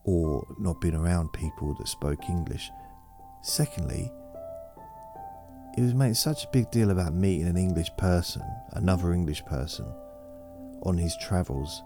[0.03, 2.69] or not being around people that spoke English.
[3.41, 4.11] Secondly,
[5.75, 8.43] he was made such a big deal about meeting an English person,
[8.73, 9.85] another English person,
[10.83, 11.81] on his travels.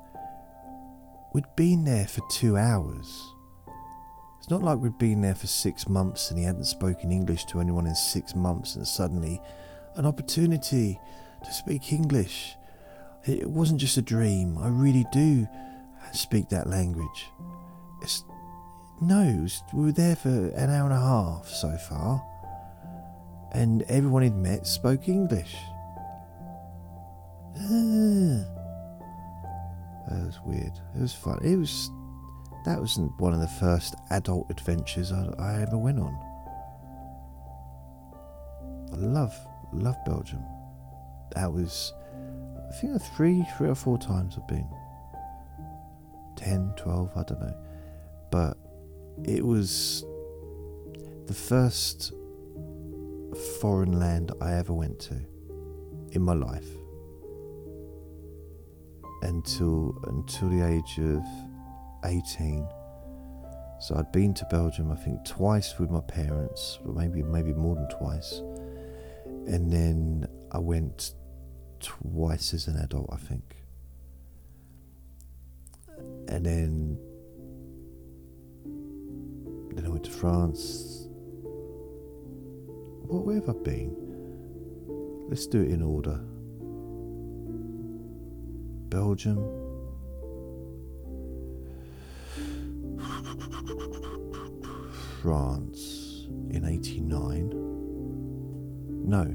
[1.34, 3.24] We'd been there for two hours
[4.42, 7.60] it's not like we'd been there for six months and he hadn't spoken English to
[7.60, 9.40] anyone in six months and suddenly
[9.98, 11.00] an opportunity
[11.46, 12.56] to speak English.
[13.26, 14.58] It wasn't just a dream.
[14.58, 15.48] I really do
[16.14, 17.28] speak that language.
[18.02, 18.24] It's
[19.00, 22.24] no, we were there for an hour and a half so far,
[23.54, 25.54] and everyone he'd met spoke English.
[27.56, 28.42] Uh,
[30.10, 30.74] that was weird.
[30.96, 31.40] It was fun.
[31.44, 31.90] It was
[32.64, 36.16] that was one of the first adult adventures I, I ever went on.
[38.92, 39.34] I love,
[39.74, 40.44] love Belgium.
[41.34, 41.92] That was,
[42.70, 44.68] I think, three, three or four times I've been.
[46.36, 47.58] 10, 12, I don't know.
[48.32, 48.58] But
[49.24, 50.04] it was
[51.26, 52.14] the first
[53.60, 55.16] foreign land I ever went to
[56.12, 56.68] in my life
[59.22, 61.24] until until the age of
[62.06, 62.68] 18.
[63.80, 67.76] So I'd been to Belgium, I think, twice with my parents, but maybe maybe more
[67.76, 68.40] than twice.
[69.48, 71.14] And then I went
[71.80, 73.56] twice as an adult, I think.
[76.28, 76.98] And then
[79.74, 81.08] then I went to France.
[83.04, 83.96] Well, where have I been?
[85.28, 86.20] Let's do it in order.
[88.90, 89.61] Belgium,
[95.22, 97.52] France in 89.
[99.08, 99.34] No.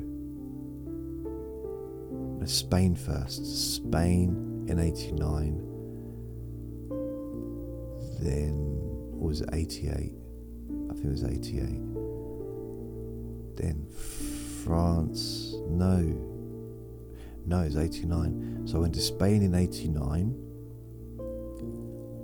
[2.44, 3.72] Spain first.
[3.74, 5.56] Spain in 89.
[8.20, 8.54] Then,
[9.18, 9.56] was 88?
[9.58, 9.62] I
[10.94, 11.62] think it was 88.
[13.56, 13.84] Then
[14.64, 15.54] France.
[15.68, 15.98] No.
[17.46, 18.62] No, it's 89.
[18.66, 20.34] So I went to Spain in 89.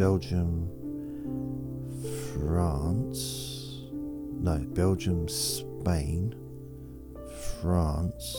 [0.00, 0.66] Belgium,
[2.32, 3.82] France.
[4.32, 6.34] No, Belgium, Spain,
[7.60, 8.34] France.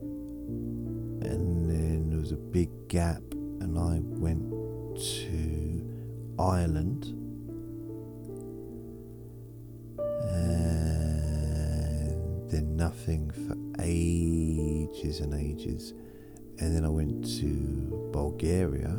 [0.00, 3.20] And then there was a big gap,
[3.60, 4.48] and I went
[4.96, 5.84] to
[6.38, 7.04] Ireland.
[9.98, 13.54] And then nothing for
[13.84, 15.92] ages and ages.
[16.60, 17.46] And then I went to
[18.14, 18.98] Bulgaria.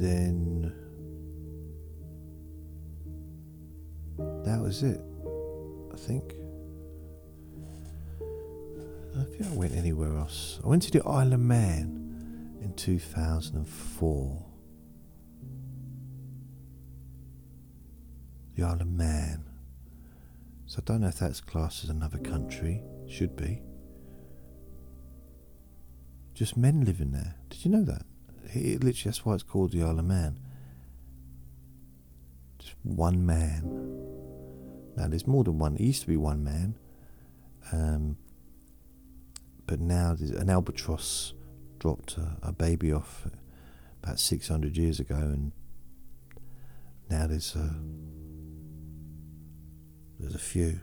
[0.00, 0.72] then
[4.16, 5.00] that was it,
[5.92, 6.34] I think.
[9.18, 10.58] I think I went anywhere else.
[10.64, 14.46] I went to the Isle of Man in 2004.
[18.54, 19.44] The Isle of Man.
[20.64, 22.82] So I don't know if that's classed as another country.
[23.06, 23.60] Should be.
[26.32, 27.34] Just men living there.
[27.50, 28.02] Did you know that?
[28.54, 30.38] literally, that's why it's called the Isle of Man.
[32.58, 33.98] Just one man.
[34.96, 35.74] Now, there's more than one.
[35.76, 36.74] It used to be one man.
[37.72, 38.16] Um,
[39.66, 41.32] but now there's an albatross
[41.78, 43.26] dropped a, a baby off
[44.02, 45.52] about 600 years ago, and
[47.08, 47.74] now there's a,
[50.18, 50.80] there's a few.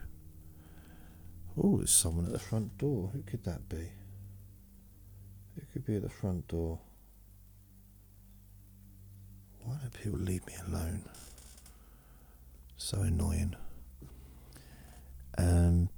[1.62, 3.10] Oh, there's someone at the front door.
[3.14, 3.92] Who could that be?
[5.56, 6.80] Who could be at the front door?
[9.68, 11.04] Why don't people leave me alone?
[12.78, 13.54] So annoying.
[15.38, 15.90] Um,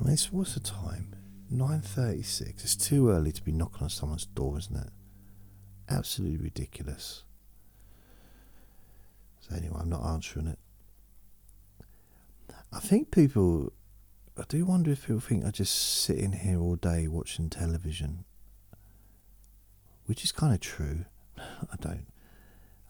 [0.00, 1.14] I mean, it's, what's the time?
[1.50, 2.64] Nine thirty-six.
[2.64, 4.88] It's too early to be knocking on someone's door, isn't it?
[5.90, 7.22] Absolutely ridiculous.
[9.40, 10.58] So anyway, I'm not answering it.
[12.72, 13.70] I think people.
[14.38, 18.24] I do wonder if people think I just sit in here all day watching television
[20.06, 21.04] which is kind of true.
[21.38, 22.06] I don't.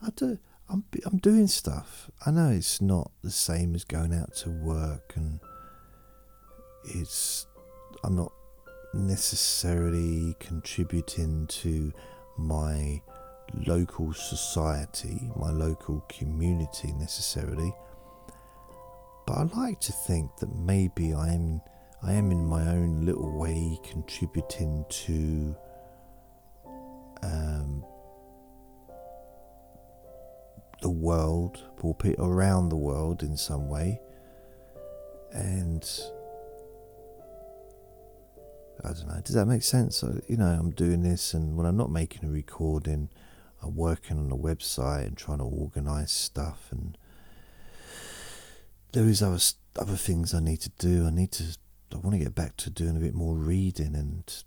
[0.02, 0.38] I do.
[0.68, 2.10] I'm I'm doing stuff.
[2.24, 5.40] I know it's not the same as going out to work, and
[6.94, 7.46] it's
[8.04, 8.32] I'm not
[8.94, 11.92] necessarily contributing to
[12.38, 13.00] my
[13.66, 17.72] local society, my local community necessarily.
[19.26, 21.60] But I like to think that maybe I'm
[22.02, 25.56] I am in my own little way contributing to
[27.32, 27.84] um,
[30.80, 34.00] the world, or people around the world in some way,
[35.32, 35.90] and
[38.84, 39.20] I don't know.
[39.24, 40.04] Does that make sense?
[40.04, 43.08] I, you know, I'm doing this, and when I'm not making a recording,
[43.62, 46.68] I'm working on a website and trying to organize stuff.
[46.70, 46.96] And
[48.92, 49.38] there is other
[49.78, 51.06] other things I need to do.
[51.06, 51.44] I need to.
[51.94, 54.42] I want to get back to doing a bit more reading and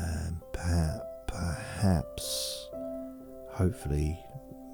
[0.00, 2.70] um, perhaps perhaps,
[3.50, 4.18] hopefully,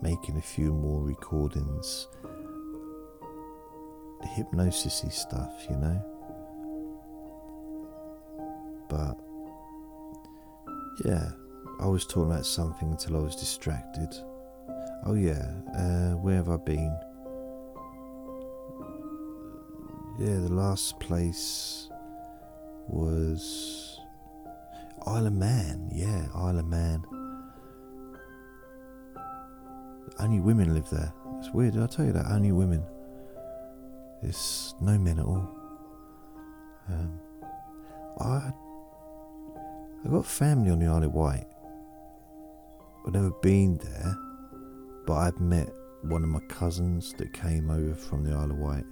[0.00, 2.06] making a few more recordings.
[4.34, 6.02] Hypnosis stuff, you know.
[8.88, 9.16] But
[11.04, 11.28] yeah,
[11.80, 14.08] I was talking about something until I was distracted.
[15.04, 16.96] Oh yeah, uh, where have I been?
[20.18, 21.88] Yeah, the last place
[22.86, 23.93] was
[25.06, 27.04] Isle of Man, yeah, Isle of Man.
[30.18, 31.12] Only women live there.
[31.38, 32.82] It's weird, I'll tell you that, only women.
[34.22, 35.50] There's no men at all.
[36.88, 37.18] Um,
[38.20, 38.50] I
[40.06, 41.44] I got family on the Isle of Wight.
[43.06, 44.16] I've never been there,
[45.06, 45.68] but I've met
[46.02, 48.84] one of my cousins that came over from the Isle of Wight,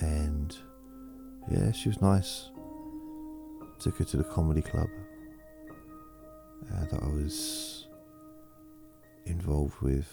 [0.00, 0.56] and
[1.50, 2.50] yeah, she was nice
[3.80, 4.90] took her to the comedy club
[6.72, 7.86] uh, that I was
[9.24, 10.06] involved with.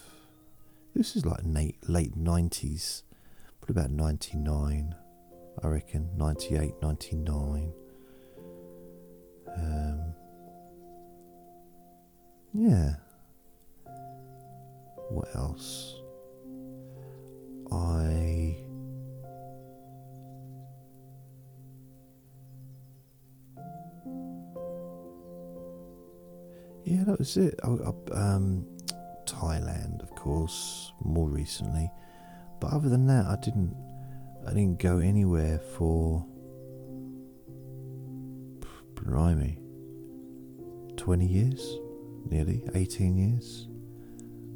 [0.95, 3.03] This is like late, late 90s,
[3.61, 4.95] probably about 99,
[5.63, 7.72] I reckon, 98, 99.
[9.57, 9.99] Um,
[12.53, 12.93] yeah.
[15.09, 15.99] What else?
[17.72, 18.57] I
[26.88, 27.59] yeah, that was it.
[27.63, 28.65] Oh, um,
[29.25, 31.91] Thailand, of course, more recently.
[32.61, 33.75] But other than that, I didn't.
[34.47, 36.25] I didn't go anywhere for.
[38.95, 39.59] Blimey.
[40.97, 41.77] 20 years,
[42.29, 43.67] nearly 18 years.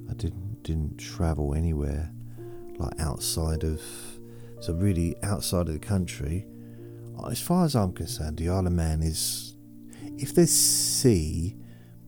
[0.10, 2.12] I didn't didn't travel anywhere
[2.78, 3.82] like outside of
[4.60, 6.46] so really outside of the country.
[7.30, 9.56] As far as I'm concerned, the Isle of Man is
[10.18, 11.56] if there's sea,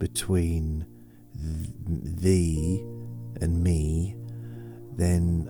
[0.04, 0.86] between
[1.34, 2.82] th- thee
[3.39, 4.18] and me,
[4.97, 5.49] then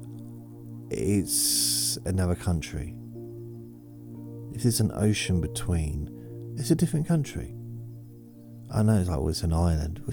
[0.91, 2.93] it's another country.
[4.54, 7.56] If there's an ocean between, it's a different country.
[8.72, 10.04] I know, it's like, well, it's an island.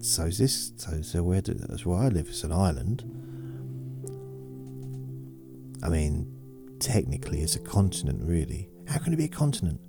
[0.00, 0.72] so is this.
[0.78, 2.26] So, so where do, that's where I live.
[2.28, 3.04] It's an island.
[5.84, 6.26] I mean,
[6.80, 8.68] technically, it's a continent, really.
[8.88, 9.80] How can it be a continent?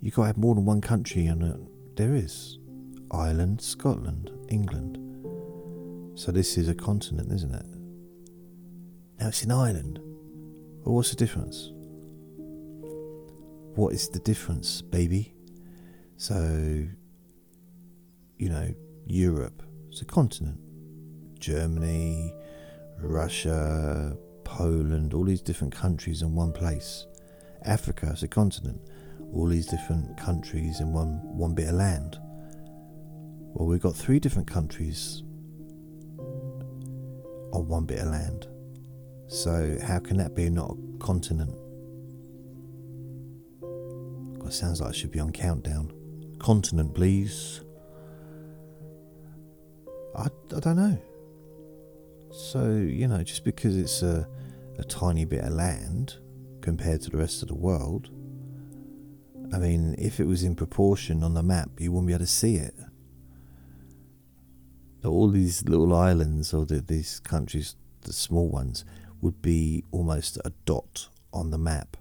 [0.00, 2.58] You got to have more than one country, and there is.
[3.12, 4.98] Ireland, Scotland, England.
[6.18, 7.66] So this is a continent, isn't it?
[9.20, 10.00] Now it's in Ireland.
[10.82, 11.72] Well, what's the difference?
[13.74, 15.34] What is the difference, baby?
[16.16, 16.84] So,
[18.38, 18.74] you know,
[19.06, 20.58] Europe, it's a continent.
[21.38, 22.32] Germany,
[22.98, 27.06] Russia, Poland, all these different countries in one place.
[27.64, 28.80] Africa, is a continent.
[29.34, 32.18] All these different countries in one, one bit of land.
[33.54, 35.22] Well, we've got three different countries
[37.52, 38.46] on one bit of land.
[39.26, 41.54] So, how can that be not a continent?
[44.44, 45.92] It sounds like it should be on countdown.
[46.38, 47.60] Continent, please.
[50.16, 50.24] I,
[50.56, 50.98] I don't know.
[52.32, 54.26] So, you know, just because it's a,
[54.78, 56.16] a tiny bit of land
[56.62, 58.08] compared to the rest of the world,
[59.52, 62.26] I mean, if it was in proportion on the map, you wouldn't be able to
[62.26, 62.74] see it
[65.10, 68.84] all these little islands or the, these countries, the small ones,
[69.20, 71.96] would be almost a dot on the map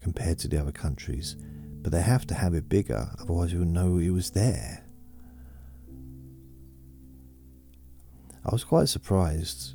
[0.00, 1.36] compared to the other countries.
[1.82, 4.84] But they have to have it bigger, otherwise, you wouldn't know it was there.
[8.46, 9.74] I was quite surprised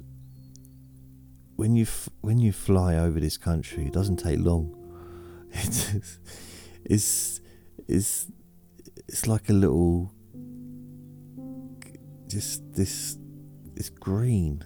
[1.56, 3.86] when you f- when you fly over this country.
[3.86, 4.76] It doesn't take long.
[5.52, 5.94] It's
[6.86, 7.42] it's
[7.88, 8.28] it's,
[9.08, 10.12] it's like a little
[12.30, 13.18] just this
[13.76, 14.62] it's green.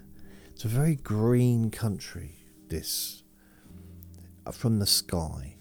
[0.51, 2.43] It's a very green country.
[2.67, 3.23] This
[4.45, 5.55] uh, from the sky.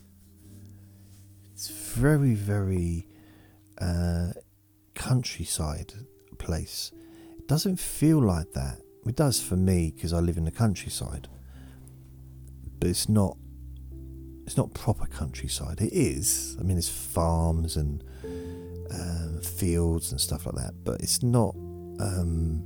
[1.52, 3.06] It's very very
[3.80, 4.32] uh,
[4.94, 5.92] countryside
[6.38, 6.92] place.
[7.38, 8.78] It doesn't feel like that.
[9.06, 11.28] It does for me because I live in the countryside,
[12.78, 13.36] but it's not.
[14.46, 15.80] It's not proper countryside.
[15.80, 16.56] It is.
[16.58, 18.02] I mean, it's farms and
[18.92, 21.54] uh, fields and stuff like that, but it's not
[22.00, 22.62] um,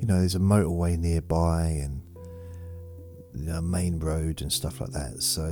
[0.00, 2.00] you know, there's a motorway nearby and
[3.48, 5.22] a main road and stuff like that.
[5.22, 5.50] So,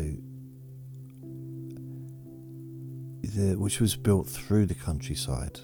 [3.34, 5.61] the, which was built through the countryside,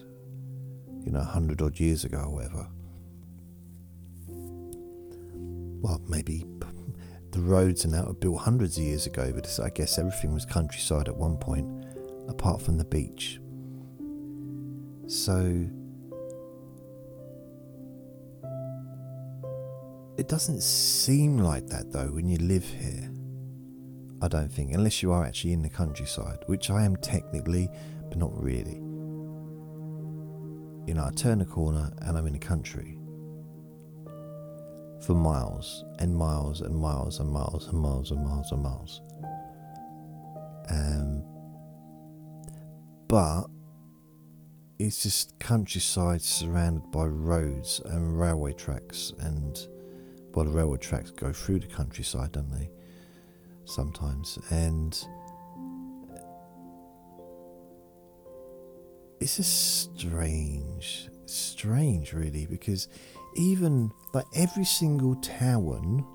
[1.05, 2.67] you know, a hundred odd years ago or whatever.
[5.81, 6.45] Well, maybe
[7.31, 10.45] the roads and that were built hundreds of years ago, but I guess everything was
[10.47, 11.69] countryside at one point,
[12.27, 13.39] apart from the beach.
[15.07, 15.67] So,
[20.19, 23.09] It doesn't seem like that though when you live here.
[24.21, 27.69] I don't think, unless you are actually in the countryside, which I am technically,
[28.09, 28.83] but not really.
[30.89, 32.99] You know, I turn the corner and I'm in the country.
[35.03, 39.01] For miles and miles and miles and miles and miles and miles and miles.
[40.69, 41.23] Um,
[43.07, 43.43] but
[44.81, 49.65] it's just countryside surrounded by roads and railway tracks and
[50.39, 52.71] well, the railroad tracks go through the countryside, don't they?
[53.65, 54.39] Sometimes.
[54.53, 54.93] And
[59.19, 62.87] it's just strange, strange, really, because
[63.35, 66.07] even like every single town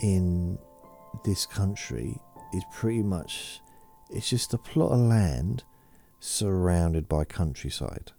[0.00, 0.58] in
[1.22, 2.18] this country
[2.54, 3.60] is pretty much
[4.08, 5.64] it's just a plot of land
[6.18, 8.12] surrounded by countryside.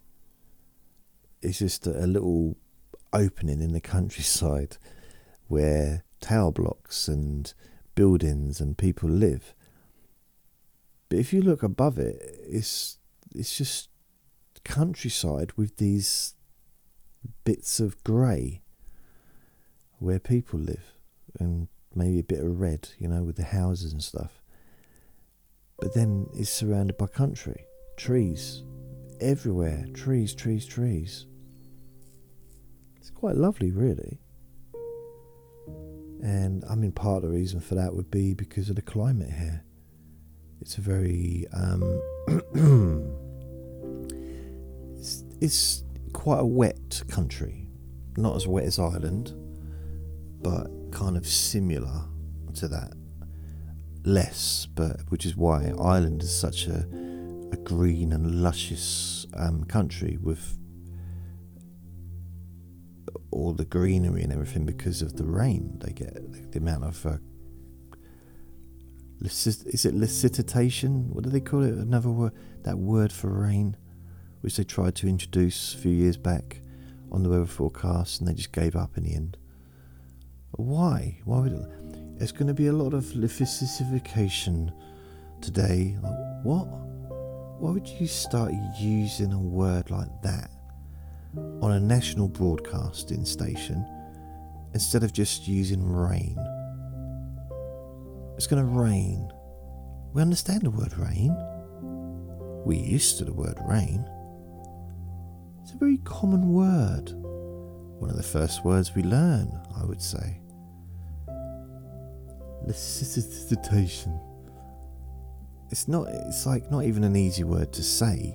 [1.42, 2.56] It's just a, a little
[3.12, 4.76] opening in the countryside
[5.46, 7.54] where tower blocks and
[7.94, 9.54] buildings and people live.
[11.08, 12.98] But if you look above it, it's
[13.34, 13.88] it's just
[14.64, 16.34] countryside with these
[17.44, 18.60] bits of grey
[19.98, 20.92] where people live
[21.40, 24.42] and maybe a bit of red, you know, with the houses and stuff.
[25.78, 27.64] But then it's surrounded by country,
[27.96, 28.62] trees
[29.20, 31.26] everywhere, trees, trees, trees.
[33.08, 34.20] It's quite lovely, really.
[36.22, 39.30] And I mean, part of the reason for that would be because of the climate
[39.30, 39.64] here.
[40.60, 41.46] It's a very.
[41.56, 41.84] Um,
[45.00, 47.70] it's, it's quite a wet country.
[48.18, 49.32] Not as wet as Ireland,
[50.42, 52.02] but kind of similar
[52.56, 52.92] to that.
[54.04, 56.80] Less, but which is why Ireland is such a,
[57.52, 60.58] a green and luscious um, country with
[63.30, 67.04] all the greenery and everything because of the rain they get, the, the amount of.
[67.06, 67.16] Uh,
[69.20, 71.12] is it licitation?
[71.12, 71.74] What do they call it?
[71.74, 73.76] Another word, that word for rain,
[74.42, 76.60] which they tried to introduce a few years back
[77.10, 79.36] on the weather forecast, and they just gave up in the end.
[80.52, 81.20] Why?
[81.24, 82.34] Why would it?
[82.36, 84.72] going to be a lot of lificification
[85.40, 85.96] today.
[86.02, 86.14] Like,
[86.44, 86.66] what?
[87.58, 90.48] Why would you start using a word like that?
[91.36, 93.84] on a national broadcasting station
[94.74, 96.36] instead of just using rain.
[98.36, 99.28] It's going to rain.
[100.14, 101.34] We understand the word rain.
[102.64, 104.08] We're used to the word rain.
[105.62, 107.10] It's a very common word.
[107.14, 109.50] One of the first words we learn,
[109.80, 110.40] I would say.
[112.66, 114.18] Licitation.
[115.70, 118.34] It's not, it's like not even an easy word to say.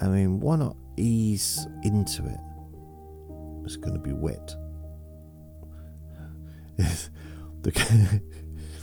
[0.00, 2.40] I mean, why not ease into it.
[3.64, 4.54] It's going to be wet.
[7.62, 8.22] the,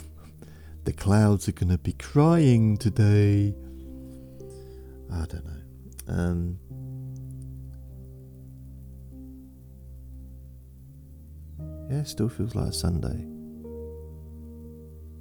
[0.84, 3.54] the clouds are going to be crying today.
[5.12, 5.52] I don't know.
[6.08, 6.58] Um,
[11.90, 13.30] yeah, still feels like Sunday.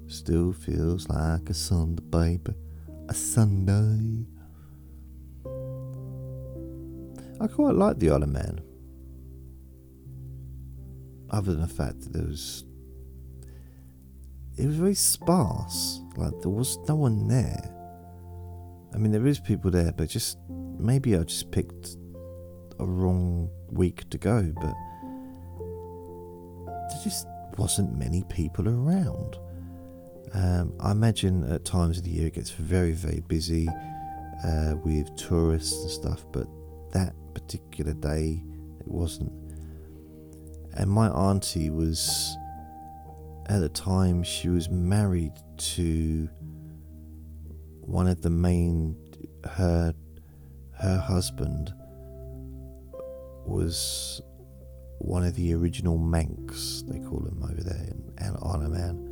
[0.08, 2.54] Still feels like a Sunday, baby.
[3.08, 4.26] A Sunday.
[7.44, 8.62] I quite liked the Isle of Man.
[11.30, 12.64] Other than the fact that there was.
[14.58, 16.00] It was very sparse.
[16.16, 17.70] Like, there was no one there.
[18.96, 20.38] I mean, there is people there, but just.
[20.80, 21.98] Maybe I just picked
[22.80, 24.74] a wrong week to go, but.
[26.94, 27.28] There just
[27.58, 29.38] wasn't many people around.
[30.34, 33.68] Um, I imagine at times of the year it gets very, very busy
[34.46, 36.48] uh, with tourists and stuff, but
[36.94, 38.44] that particular day.
[38.80, 39.32] It wasn't.
[40.76, 42.36] And my auntie was,
[43.48, 46.30] at the time, she was married to
[47.82, 48.96] one of the main,
[49.46, 49.94] her,
[50.80, 51.74] her husband
[53.46, 54.22] was
[55.00, 59.10] one of the original Manx, they call them over there in man.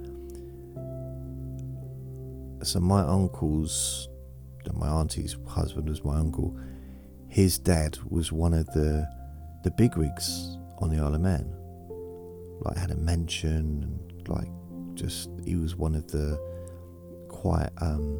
[2.63, 4.07] So my uncle's,
[4.73, 6.57] my auntie's husband was my uncle
[7.31, 9.07] his dad was one of the
[9.63, 11.49] the bigwigs on the Isle of Man.
[12.59, 14.49] Like had a mansion and like
[14.95, 16.37] just he was one of the
[17.29, 18.19] quite um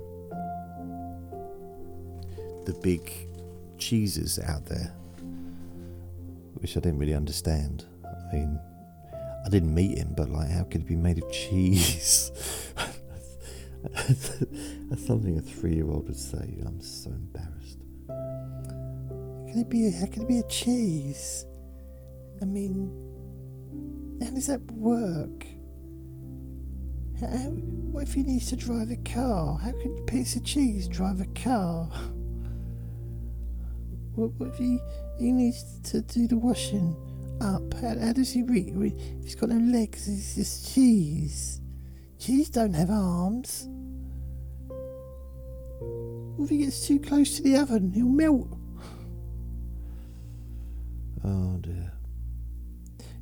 [2.66, 3.12] the big
[3.78, 4.94] cheeses out there.
[6.56, 7.86] Which I didn't really understand.
[8.06, 8.58] I mean
[9.46, 12.32] I didn't meet him, but like how could he be made of cheese?
[13.84, 16.38] That's something a three year old would say.
[16.66, 17.61] I'm so embarrassed
[19.52, 19.92] can it be?
[19.92, 21.46] How can it be a cheese?
[22.42, 22.90] I mean,
[24.24, 25.46] how does that work?
[27.20, 27.28] How,
[27.92, 29.58] what if he needs to drive a car?
[29.58, 31.90] How can a piece of cheese drive a car?
[34.14, 34.78] What, what if he,
[35.20, 36.98] he needs to do the washing
[37.40, 37.74] up?
[37.76, 38.94] How, how does he reach?
[39.24, 41.62] he's got no legs, it's just cheese.
[42.20, 43.70] Cheese don't have arms.
[46.36, 47.94] What if he gets too close to the oven?
[47.94, 48.50] He'll melt.
[51.24, 51.92] Oh dear.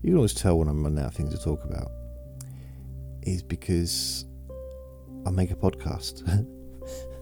[0.01, 1.91] You can always tell when I'm running out of things to talk about.
[3.23, 4.25] Is because
[5.27, 6.23] I make a podcast.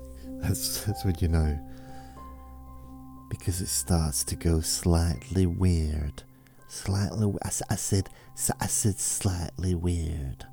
[0.41, 1.59] that's that's what you know.
[3.30, 6.23] Because it starts to go slightly weird.
[6.69, 8.09] Slightly, I, I said,
[8.59, 10.45] I said slightly weird.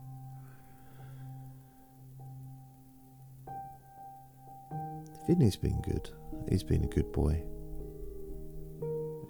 [5.28, 6.08] Vinnie's been good.
[6.48, 7.42] He's been a good boy.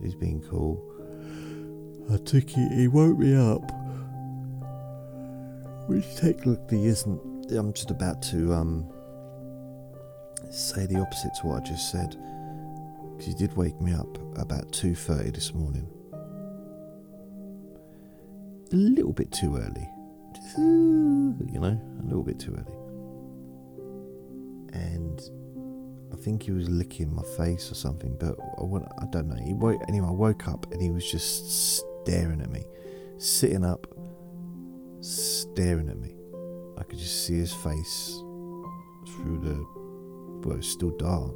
[0.04, 0.78] He's been cool.
[2.12, 3.62] I took he, he woke me up,
[5.88, 7.50] which technically isn't.
[7.50, 8.86] I'm just about to um,
[10.50, 12.10] say the opposite to what I just said.
[13.12, 15.88] Because he did wake me up about 2.30 this morning.
[18.72, 19.88] A little bit too early.
[20.58, 22.76] you know, a little bit too early.
[24.84, 25.18] And
[26.14, 29.34] I think he was licking my face or something, but I, went, I don't know.
[29.44, 32.64] He woke, anyway, I woke up and he was just staring at me,
[33.18, 33.86] sitting up,
[35.00, 36.14] staring at me.
[36.78, 38.16] I could just see his face
[39.16, 40.48] through the.
[40.48, 41.34] Well, it's still dark,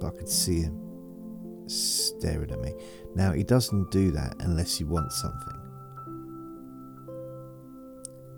[0.00, 2.72] but I could see him staring at me.
[3.14, 5.60] Now, he doesn't do that unless he wants something.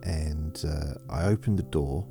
[0.02, 2.06] And uh, I opened the door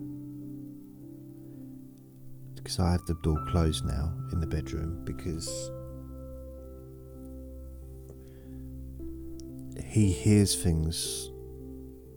[2.68, 5.72] because I have the door closed now in the bedroom because
[9.86, 11.32] he hears things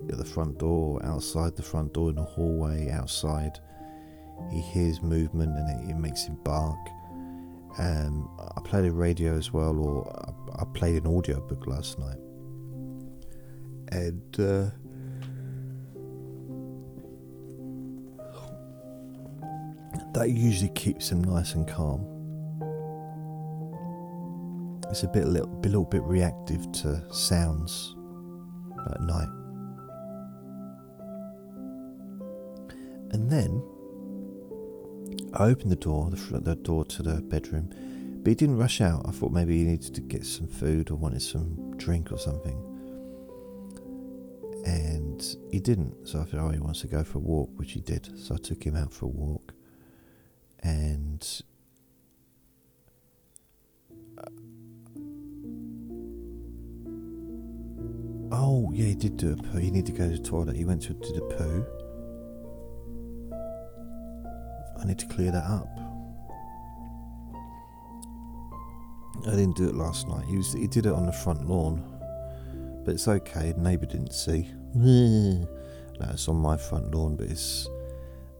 [0.09, 3.61] at the front door, outside the front door, in the hallway, outside.
[4.51, 6.79] He hears movement and it, it makes him bark.
[7.79, 11.97] Um, I played a radio as well, or I, I played an audio book last
[12.01, 12.19] night.
[13.93, 14.71] And uh,
[20.15, 22.07] that usually keeps them nice and calm.
[24.91, 27.95] It's a bit a little, a little bit reactive to sounds
[28.91, 29.29] at night.
[33.13, 33.63] And then
[35.35, 37.71] I opened the door, the, the door to the bedroom,
[38.23, 39.05] but he didn't rush out.
[39.07, 42.65] I thought maybe he needed to get some food or wanted some drink or something.
[44.67, 47.73] And he didn't, so I thought, oh, he wants to go for a walk, which
[47.73, 48.19] he did.
[48.19, 49.40] So I took him out for a walk
[59.01, 60.55] did do a poo, He need to go to the toilet.
[60.55, 61.65] He went to do the poo.
[64.81, 65.67] I need to clear that up.
[69.27, 70.25] I didn't do it last night.
[70.27, 71.85] He, was, he did it on the front lawn.
[72.85, 74.49] But it's okay, the neighbour didn't see.
[74.75, 75.47] no,
[76.13, 77.69] it's on my front lawn, but it's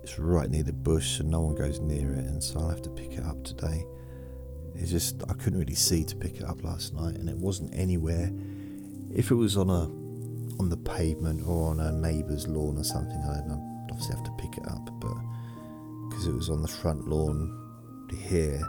[0.03, 2.81] it's right near the bush and no one goes near it and so I'll have
[2.83, 3.85] to pick it up today.
[4.75, 7.75] It's just I couldn't really see to pick it up last night and it wasn't
[7.77, 8.33] anywhere.
[9.15, 9.91] If it was on a
[10.61, 13.17] on the pavement or on a neighbour's lawn or something.
[13.27, 13.45] I I'd
[13.91, 15.15] obviously have to pick it up, but
[16.11, 17.51] because it was on the front lawn
[18.29, 18.61] here,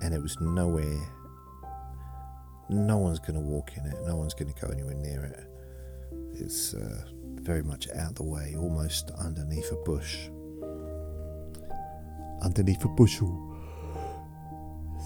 [0.00, 1.00] and it was nowhere.
[2.70, 3.94] No one's going to walk in it.
[4.06, 5.38] No one's going to go anywhere near it.
[6.40, 7.04] It's uh,
[7.42, 10.28] very much out the way, almost underneath a bush.
[12.42, 13.28] Underneath a bushel.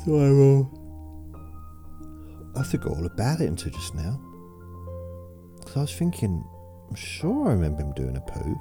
[0.05, 0.71] So I uh, will.
[2.55, 4.21] I forgot all about it until just now.
[5.69, 6.43] Because I was thinking,
[6.89, 8.59] I'm sure I remember him doing a poo.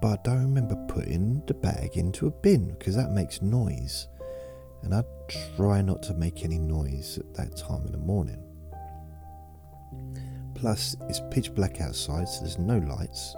[0.00, 4.06] But I don't remember putting the bag into a bin because that makes noise.
[4.84, 5.02] And I
[5.56, 8.40] try not to make any noise at that time in the morning.
[10.54, 13.34] Plus, it's pitch black outside, so there's no lights.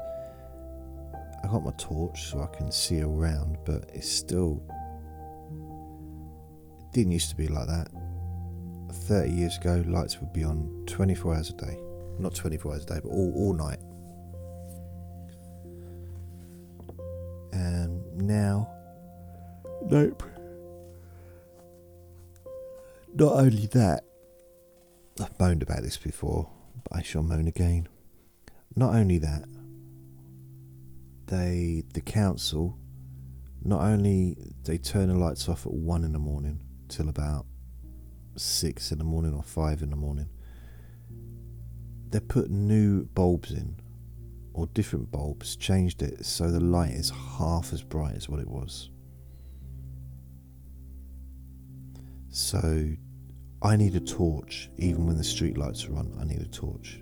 [1.42, 4.62] I got my torch so I can see around, but it's still.
[6.78, 7.88] It didn't used to be like that.
[8.92, 11.78] 30 years ago, lights would be on 24 hours a day.
[12.18, 13.78] Not 24 hours a day, but all, all night.
[17.52, 18.70] And now,
[19.86, 20.22] nope.
[23.14, 24.04] Not only that,
[25.20, 26.48] I've moaned about this before,
[26.84, 27.88] but I shall moan again.
[28.76, 29.44] Not only that,
[31.26, 32.78] they, the council,
[33.64, 37.46] not only they turn the lights off at one in the morning till about
[38.40, 40.28] six in the morning or five in the morning,
[42.08, 43.76] they put new bulbs in
[44.52, 48.48] or different bulbs, changed it so the light is half as bright as what it
[48.48, 48.90] was.
[52.30, 52.90] So
[53.62, 57.00] I need a torch, even when the street lights are on, I need a torch.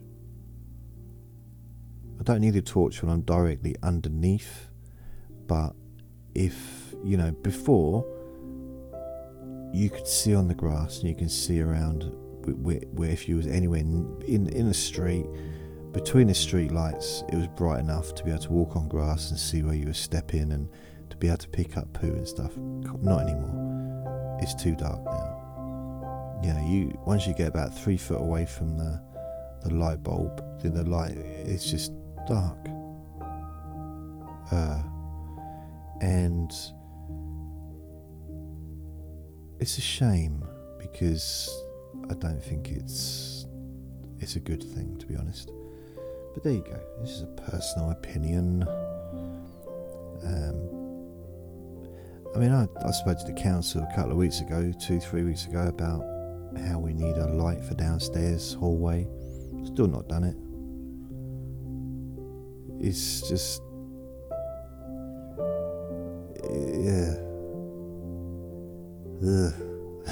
[2.20, 4.68] I don't need a torch when I'm directly underneath,
[5.46, 5.74] but
[6.34, 8.04] if, you know, before
[9.72, 12.10] you could see on the grass and you can see around
[12.62, 15.26] where, where if you was anywhere in, in a street
[15.92, 19.30] between the street lights it was bright enough to be able to walk on grass
[19.30, 20.68] and see where you were stepping and
[21.10, 26.42] to be able to pick up poo and stuff not anymore it's too dark now
[26.42, 29.02] you know you once you get about three foot away from the
[29.64, 31.12] the light bulb then the light
[31.44, 31.92] it's just
[32.26, 32.56] dark
[34.50, 34.82] uh,
[36.00, 36.52] and
[39.60, 40.42] it's a shame
[40.78, 41.48] because
[42.10, 43.46] I don't think it's
[44.18, 45.50] it's a good thing to be honest.
[46.34, 46.78] But there you go.
[47.00, 48.62] This is a personal opinion.
[50.24, 50.68] Um,
[52.34, 55.22] I mean, I, I spoke to the council a couple of weeks ago, two, three
[55.22, 56.02] weeks ago, about
[56.66, 59.04] how we need a light for downstairs hallway.
[59.64, 60.36] Still not done it.
[62.86, 63.62] It's just.
[66.50, 67.27] Yeah
[69.18, 70.04] so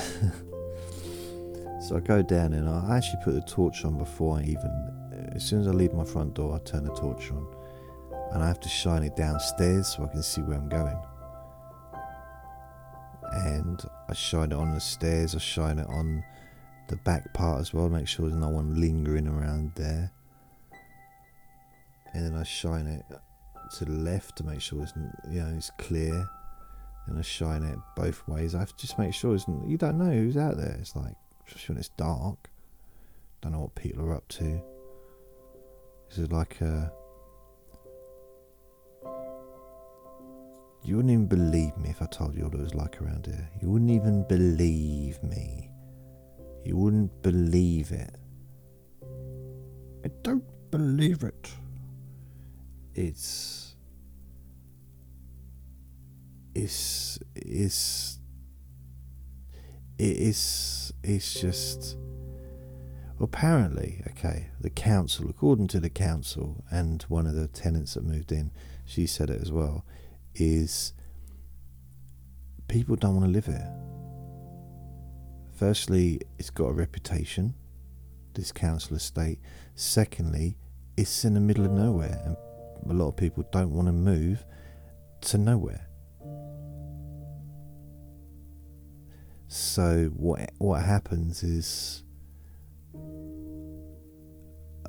[1.94, 5.60] I go down and I actually put the torch on before I even, as soon
[5.60, 7.46] as I leave my front door, I turn the torch on
[8.32, 10.98] and I have to shine it downstairs so I can see where I'm going.
[13.32, 16.24] And I shine it on the stairs, I shine it on
[16.88, 20.10] the back part as well, make sure there's no one lingering around there.
[22.12, 23.04] And then I shine it
[23.78, 24.94] to the left to make sure it's
[25.28, 26.26] you know it's clear
[27.06, 28.54] and I shine it both ways.
[28.54, 29.36] I have to just make sure
[29.66, 30.76] you don't know who's out there.
[30.80, 31.14] It's like,
[31.46, 32.50] especially when it's dark,
[33.40, 34.60] don't know what people are up to.
[36.08, 36.92] This is like a.
[40.82, 43.48] You wouldn't even believe me if I told you what it was like around here.
[43.60, 45.70] You wouldn't even believe me.
[46.64, 48.16] You wouldn't believe it.
[49.02, 51.50] I don't believe it.
[52.94, 53.65] It's
[56.56, 58.18] it's it's
[59.98, 61.98] it's it's just
[63.20, 68.32] apparently okay the council according to the council and one of the tenants that moved
[68.32, 68.50] in
[68.86, 69.84] she said it as well
[70.34, 70.94] is
[72.68, 73.74] people don't want to live here
[75.58, 77.54] firstly it's got a reputation
[78.32, 79.38] this council estate
[79.74, 80.56] secondly
[80.96, 82.34] it's in the middle of nowhere and
[82.88, 84.42] a lot of people don't want to move
[85.20, 85.85] to nowhere
[89.56, 92.02] So what what happens is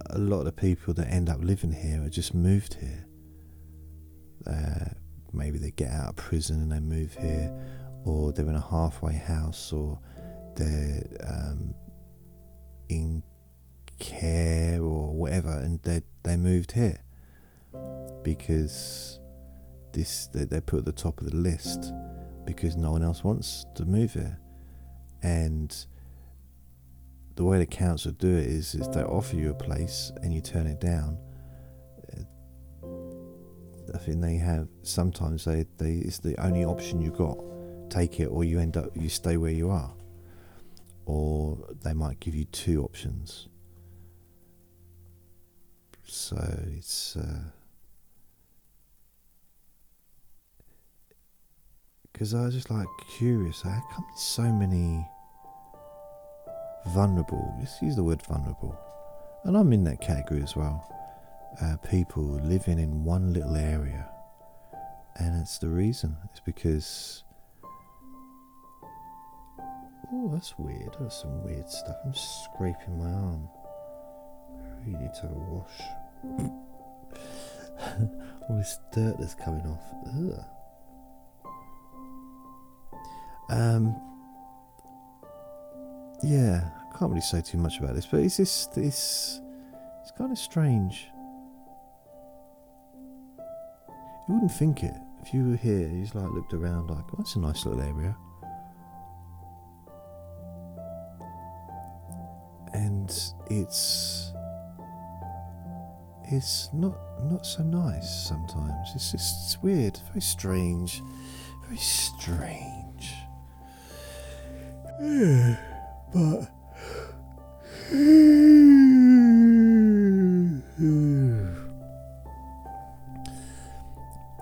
[0.09, 3.05] a lot of people that end up living here are just moved here.
[4.45, 4.91] Uh,
[5.31, 7.49] maybe they get out of prison and they move here,
[8.03, 9.99] or they're in a halfway house, or
[10.57, 11.73] they're um,
[12.89, 13.23] in
[13.99, 16.99] care or whatever, and they they moved here
[18.21, 19.17] because
[19.93, 21.93] this they, they put at the top of the list
[22.43, 24.37] because no one else wants to move here.
[25.23, 25.75] And
[27.35, 30.41] the way the council do it is, is they offer you a place and you
[30.41, 31.17] turn it down.
[32.17, 32.87] Uh,
[33.93, 37.37] I think they have sometimes they, they it's the only option you've got.
[37.89, 39.93] Take it or you end up you stay where you are.
[41.05, 43.47] Or they might give you two options.
[46.03, 46.37] So
[46.71, 47.43] it's uh,
[52.17, 53.61] because I was just like curious.
[53.61, 55.07] How come there's so many
[56.87, 57.55] vulnerable?
[57.59, 58.75] Let's use the word vulnerable,
[59.45, 60.83] and I'm in that category as well.
[61.61, 64.09] Uh, people living in one little area,
[65.17, 66.17] and it's the reason.
[66.31, 67.23] It's because.
[70.11, 70.95] Oh, that's weird.
[70.99, 71.97] That's some weird stuff.
[72.03, 73.47] I'm scraping my arm.
[74.55, 76.47] I really need to wash.
[78.49, 80.39] All this dirt that's coming off.
[80.39, 80.45] Ugh.
[83.49, 83.95] Um,
[86.23, 89.39] yeah, I can't really say too much about this, but it's this this
[90.01, 91.07] it's kind of strange.
[94.27, 95.87] You wouldn't think it if you were here.
[95.87, 98.15] You just like looked around, like oh, that's a nice little area.
[102.73, 103.09] and
[103.49, 104.33] it's
[106.29, 108.89] it's not not so nice sometimes.
[108.93, 111.01] It's just it's weird, very strange,
[111.63, 112.76] very strange
[114.99, 116.49] but.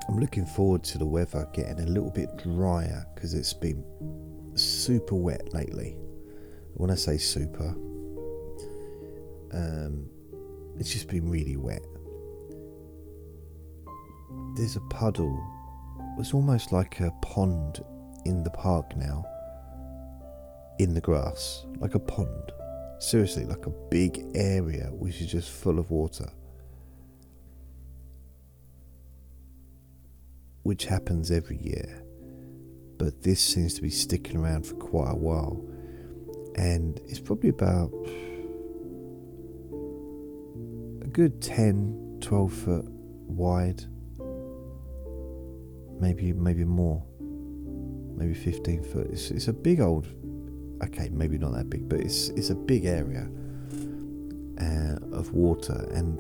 [0.08, 3.84] I'm looking forward to the weather getting a little bit drier because it's been
[4.56, 5.98] super wet lately.
[6.76, 7.70] When I say super,
[9.54, 10.08] um,
[10.78, 11.84] it's just been really wet.
[14.56, 15.44] There's a puddle.
[16.20, 17.84] It's almost like a pond
[18.26, 19.26] in the park now
[20.80, 22.52] in the grass, like a pond.
[23.00, 26.30] Seriously, like a big area which is just full of water.
[30.64, 32.02] Which happens every year,
[32.98, 35.64] but this seems to be sticking around for quite a while,
[36.56, 37.92] and it's probably about
[41.04, 43.84] a good 10 12 foot wide,
[46.00, 47.04] maybe, maybe more,
[48.18, 49.08] maybe 15 foot.
[49.12, 50.08] It's, it's a big old
[50.84, 53.30] okay, maybe not that big, but it's it's a big area
[54.60, 56.20] uh, of water, and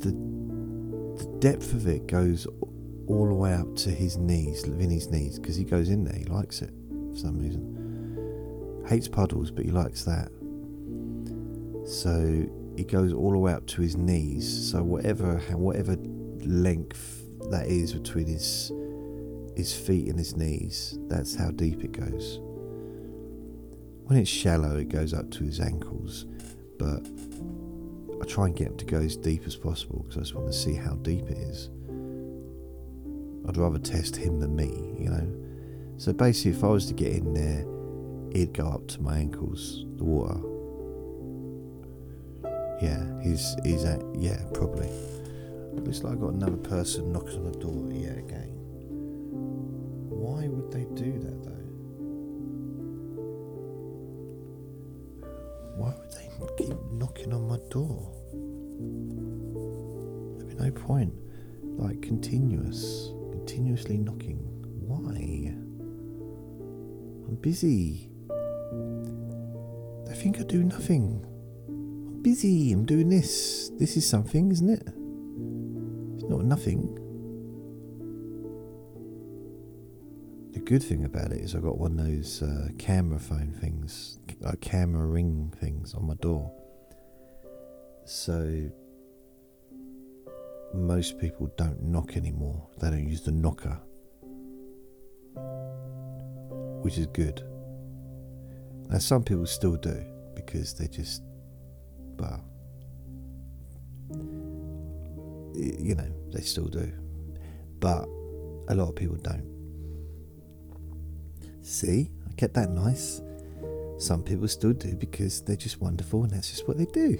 [0.00, 0.12] the,
[1.22, 2.46] the depth of it goes
[3.06, 6.16] all the way up to his knees, Vinnie's knees, because he goes in there.
[6.18, 6.70] He likes it
[7.12, 8.84] for some reason.
[8.86, 10.30] Hates puddles, but he likes that.
[11.86, 14.70] So he goes all the way up to his knees.
[14.70, 15.96] So whatever whatever
[16.40, 18.70] length that is between his
[19.56, 22.40] his feet and his knees, that's how deep it goes.
[24.08, 26.24] When it's shallow, it goes up to his ankles,
[26.78, 27.06] but
[28.22, 30.46] I try and get him to go as deep as possible because I just want
[30.50, 31.68] to see how deep it is.
[33.46, 35.28] I'd rather test him than me, you know.
[35.98, 37.66] So basically, if I was to get in there,
[38.30, 40.40] it'd go up to my ankles, the water.
[42.80, 44.88] Yeah, he's he's at yeah probably.
[45.74, 47.86] Looks like I got another person knocking on the door.
[47.92, 48.54] Yeah, again.
[50.08, 51.57] Why would they do that though?
[55.78, 55.92] why
[56.40, 58.10] would they keep knocking on my door?
[60.36, 61.14] There'd be no point.
[61.62, 64.38] Like continuous, continuously knocking.
[64.66, 65.54] Why?
[67.28, 68.10] I'm busy.
[70.06, 71.24] They think I do nothing.
[71.68, 72.72] I'm busy.
[72.72, 73.70] I'm doing this.
[73.78, 74.88] This is something, isn't it?
[76.20, 77.04] It's not nothing.
[80.68, 84.18] good thing about it is I I've got one of those uh, camera phone things,
[84.44, 86.52] uh, camera ring things on my door.
[88.04, 88.68] So
[90.74, 92.68] most people don't knock anymore.
[92.78, 93.80] They don't use the knocker,
[96.82, 97.42] which is good.
[98.90, 100.04] Now some people still do
[100.34, 101.22] because they just,
[102.18, 102.44] well,
[105.54, 106.92] you know, they still do,
[107.78, 108.06] but
[108.68, 109.56] a lot of people don't
[111.68, 113.20] See, I kept that nice.
[113.98, 117.18] Some people still do because they're just wonderful and that's just what they do.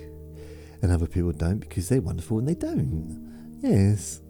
[0.80, 3.59] And other people don't because they're wonderful and they don't.
[3.61, 4.22] Yes.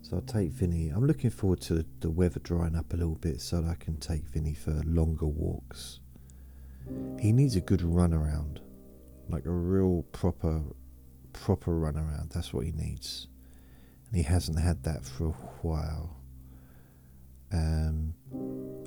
[0.00, 0.88] So I'll take Vinnie.
[0.88, 3.98] I'm looking forward to the weather drying up a little bit so that I can
[3.98, 6.00] take Vinnie for longer walks.
[7.20, 8.60] He needs a good run around,
[9.28, 10.62] like a real proper,
[11.34, 12.30] proper run around.
[12.30, 13.28] That's what he needs.
[14.08, 15.30] And he hasn't had that for a
[15.60, 16.16] while.
[17.52, 18.14] Um,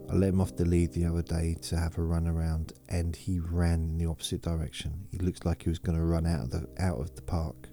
[0.10, 3.16] I let him off the lead the other day to have a run around, and
[3.16, 5.08] he ran in the opposite direction.
[5.12, 7.70] He looked like he was going to run out of the out of the park,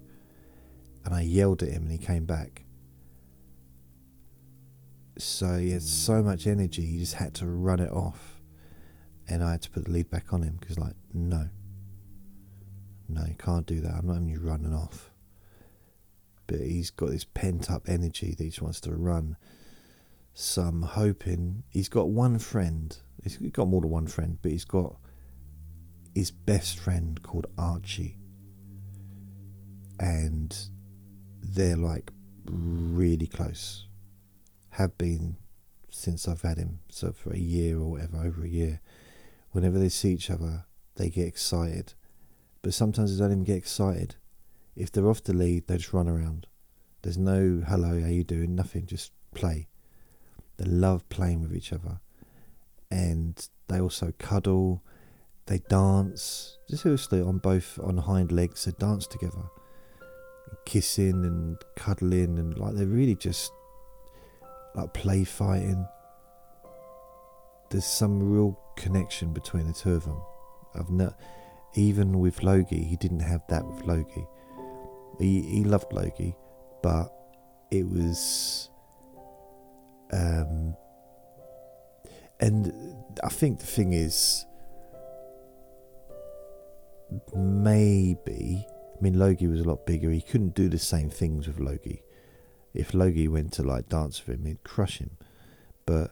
[1.05, 2.65] and I yelled at him, and he came back.
[5.17, 5.87] So he had hmm.
[5.87, 8.41] so much energy, he just had to run it off,
[9.29, 11.47] and I had to put the lead back on him because, like, no,
[13.07, 13.93] no, you can't do that.
[13.93, 15.09] I'm not even you running off.
[16.47, 19.37] But he's got this pent up energy that he just wants to run
[20.33, 22.97] some hoping he's got one friend.
[23.23, 24.95] He's got more than one friend, but he's got
[26.15, 28.17] his best friend called Archie.
[29.99, 30.55] And
[31.41, 32.11] they're like
[32.45, 33.87] really close.
[34.71, 35.37] Have been
[35.89, 36.79] since I've had him.
[36.89, 38.81] So for a year or whatever, over a year.
[39.51, 41.93] Whenever they see each other, they get excited.
[42.61, 44.15] But sometimes they don't even get excited.
[44.75, 46.47] If they're off the lead, they just run around.
[47.01, 49.67] There's no hello, how you doing, nothing, just play.
[50.63, 52.01] They love playing with each other.
[52.91, 54.83] And they also cuddle,
[55.47, 59.43] they dance, seriously, on both, on hind legs, they dance together.
[60.65, 63.51] Kissing and cuddling, and like they're really just
[64.75, 65.85] like play fighting.
[67.69, 70.21] There's some real connection between the two of them.
[70.75, 71.17] I've not,
[71.75, 74.27] even with Logie, he didn't have that with Logie.
[75.19, 76.35] He, he loved Logie,
[76.83, 77.07] but
[77.71, 78.70] it was
[80.11, 80.75] um,
[82.39, 82.73] and
[83.23, 84.45] I think the thing is,
[87.35, 90.09] maybe, I mean, Logie was a lot bigger.
[90.11, 92.03] He couldn't do the same things with Logie.
[92.73, 95.11] If Logie went to like dance with him, he'd crush him.
[95.85, 96.11] But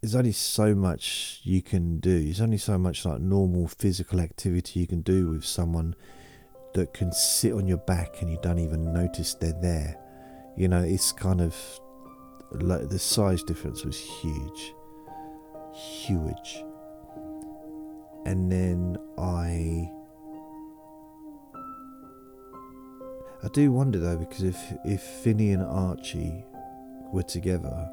[0.00, 2.24] there's only so much you can do.
[2.24, 5.94] There's only so much like normal physical activity you can do with someone
[6.74, 9.96] that can sit on your back and you don't even notice they're there.
[10.56, 11.54] You know, it's kind of
[12.52, 14.74] like the size difference was huge.
[15.74, 16.64] Huge.
[18.26, 19.90] And then I.
[23.44, 26.44] I do wonder though, because if, if Vinnie and Archie
[27.12, 27.90] were together,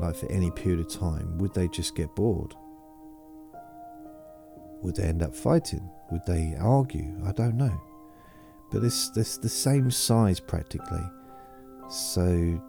[0.00, 2.52] like for any period of time, would they just get bored?
[4.82, 5.88] Would they end up fighting?
[6.10, 7.14] Would they argue?
[7.26, 7.78] I don't know.
[8.70, 11.02] But it's, it's the same size practically.
[11.90, 12.60] So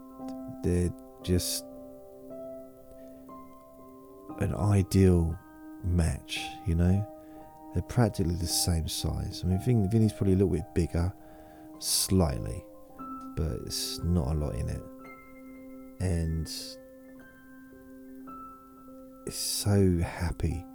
[0.63, 0.93] they're
[1.23, 1.65] just
[4.39, 5.37] an ideal
[5.83, 7.07] match, you know?
[7.73, 9.41] They're practically the same size.
[9.43, 11.13] I mean, Vin, Vinnie's probably a little bit bigger,
[11.79, 12.63] slightly,
[13.35, 14.81] but it's not a lot in it.
[16.01, 16.49] And
[19.25, 20.65] it's so happy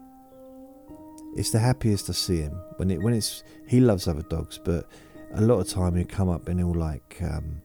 [1.37, 4.87] it's the happiest I see him when it when it's he loves other dogs, but
[5.33, 7.61] a lot of time he'll come up and he'll like um,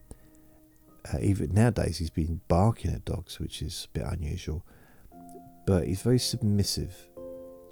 [1.13, 4.65] uh, even nowadays he's been barking at dogs, which is a bit unusual.
[5.67, 6.95] But he's very submissive,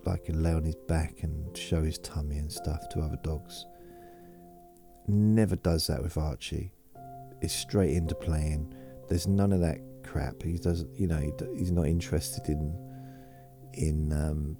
[0.05, 3.65] like he'll lay on his back and show his tummy and stuff to other dogs.
[5.07, 6.73] Never does that with Archie.
[7.41, 8.71] It's straight into playing.
[9.09, 10.43] There's none of that crap.
[10.43, 12.75] He doesn't, you know, he, he's not interested in
[13.73, 14.57] in um,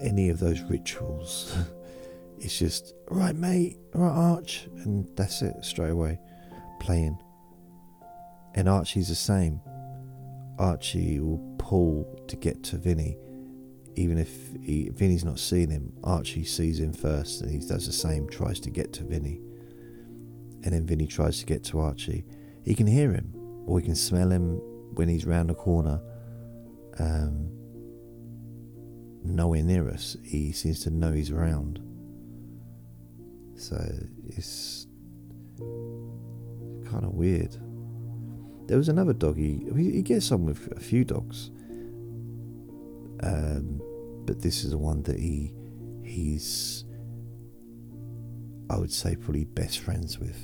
[0.00, 1.56] any of those rituals.
[2.38, 6.18] it's just, right, mate, right, Arch, and that's it, straight away,
[6.80, 7.18] playing.
[8.54, 9.60] And Archie's the same.
[10.58, 13.16] Archie will pull to get to Vinnie.
[13.94, 14.30] Even if
[14.62, 18.60] he, Vinnie's not seeing him, Archie sees him first and he does the same, tries
[18.60, 19.40] to get to Vinnie.
[20.64, 22.24] And then Vinnie tries to get to Archie.
[22.64, 23.32] He can hear him
[23.66, 24.56] or he can smell him
[24.94, 26.00] when he's round the corner.
[26.98, 27.48] Um,
[29.28, 30.16] nowhere near us.
[30.24, 31.80] He seems to know he's around.
[33.56, 33.76] So
[34.28, 34.86] it's
[35.58, 37.56] kind of weird.
[38.66, 39.66] There was another doggy.
[39.76, 41.50] He, gets on with a few dogs,
[43.22, 43.80] um,
[44.26, 45.54] but this is the one that he
[46.04, 46.84] he's
[48.70, 50.36] I would say probably best friends with.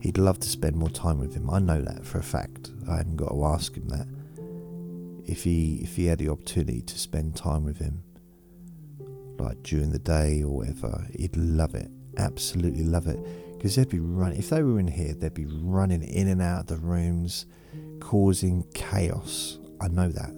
[0.00, 1.50] He'd love to spend more time with him.
[1.50, 2.70] I know that for a fact.
[2.88, 4.06] I haven't got to ask him that
[5.32, 8.02] if he if he had the opportunity to spend time with him,
[9.38, 11.90] like during the day or whatever, he'd love it.
[12.18, 13.18] Absolutely love it.
[13.56, 16.60] Because they'd be running if they were in here, they'd be running in and out
[16.60, 17.46] of the rooms,
[18.00, 19.58] causing chaos.
[19.80, 20.32] I know that.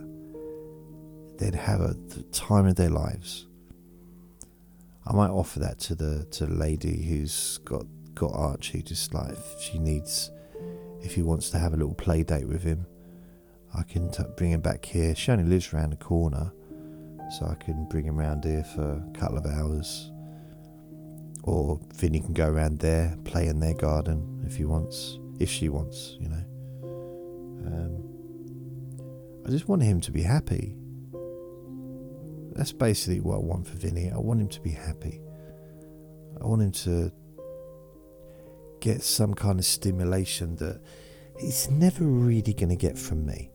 [1.39, 3.49] They'd have a the time of their lives.
[5.07, 7.85] I might offer that to the to the lady who's got
[8.15, 10.31] got Archie, just like if she needs,
[11.03, 12.87] if he wants to have a little play date with him,
[13.77, 15.15] I can t- bring him back here.
[15.15, 16.53] She only lives around the corner,
[17.39, 20.13] so I can bring him around here for a couple of hours.
[21.43, 25.69] Or Vinnie can go around there, play in their garden if he wants, if she
[25.69, 26.93] wants, you know.
[27.67, 28.03] Um,
[29.47, 30.77] I just want him to be happy.
[32.53, 34.11] That's basically what I want for Vinnie.
[34.11, 35.21] I want him to be happy.
[36.41, 37.13] I want him to
[38.81, 40.81] get some kind of stimulation that
[41.39, 43.51] he's never really going to get from me.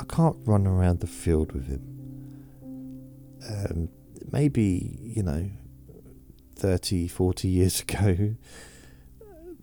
[0.00, 3.00] I can't run around the field with him.
[3.46, 3.88] Um,
[4.32, 5.50] maybe, you know,
[6.56, 8.34] 30, 40 years ago,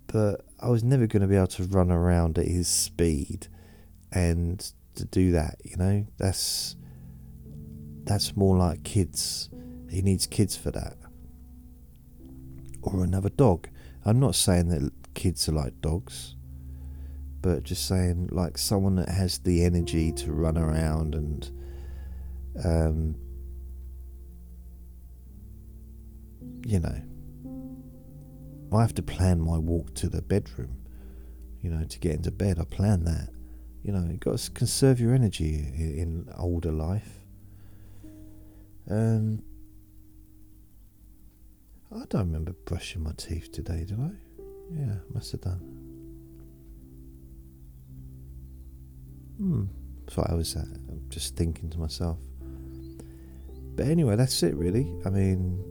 [0.05, 3.47] but I was never going to be able to run around at his speed
[4.11, 4.59] and
[4.95, 6.75] to do that, you know, that's
[8.03, 9.49] that's more like kids.
[9.89, 10.95] He needs kids for that.
[12.81, 13.67] Or another dog.
[14.05, 16.36] I'm not saying that kids are like dogs
[17.41, 21.51] but just saying like someone that has the energy to run around and
[22.63, 23.15] um,
[26.65, 26.99] you know
[28.73, 30.77] I have to plan my walk to the bedroom
[31.61, 33.29] you know to get into bed I plan that
[33.83, 37.19] you know you've got to conserve your energy in older life
[38.89, 39.43] um
[41.89, 44.11] I don't remember brushing my teeth today did I
[44.73, 45.86] yeah must have done
[49.37, 49.65] Hmm.
[50.05, 50.65] That's what I was uh,
[51.09, 52.17] just thinking to myself.
[53.75, 54.91] But anyway, that's it really.
[55.05, 55.63] I mean,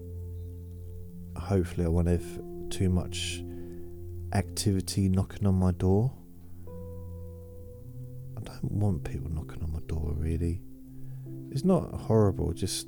[1.36, 2.24] hopefully I won't have
[2.70, 3.42] too much
[4.34, 6.12] activity knocking on my door.
[8.36, 10.60] I don't want people knocking on my door really.
[11.50, 12.86] It's not horrible, just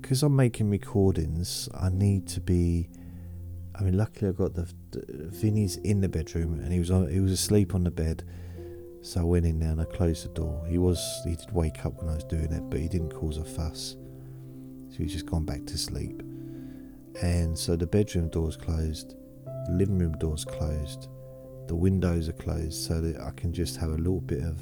[0.00, 2.88] because I'm making recordings, I need to be.
[3.74, 7.08] I mean, luckily I got the, the Vinnie's in the bedroom and he was on,
[7.08, 8.22] he was asleep on the bed
[9.04, 10.64] so I went in there and I closed the door.
[10.68, 13.36] He was he did wake up when I was doing it, but he didn't cause
[13.36, 13.96] a fuss.
[14.90, 16.22] So he's just gone back to sleep.
[17.20, 19.16] And so the bedroom door's closed,
[19.66, 21.08] the living room door's closed,
[21.66, 24.58] the windows are closed so that I can just have a little bit of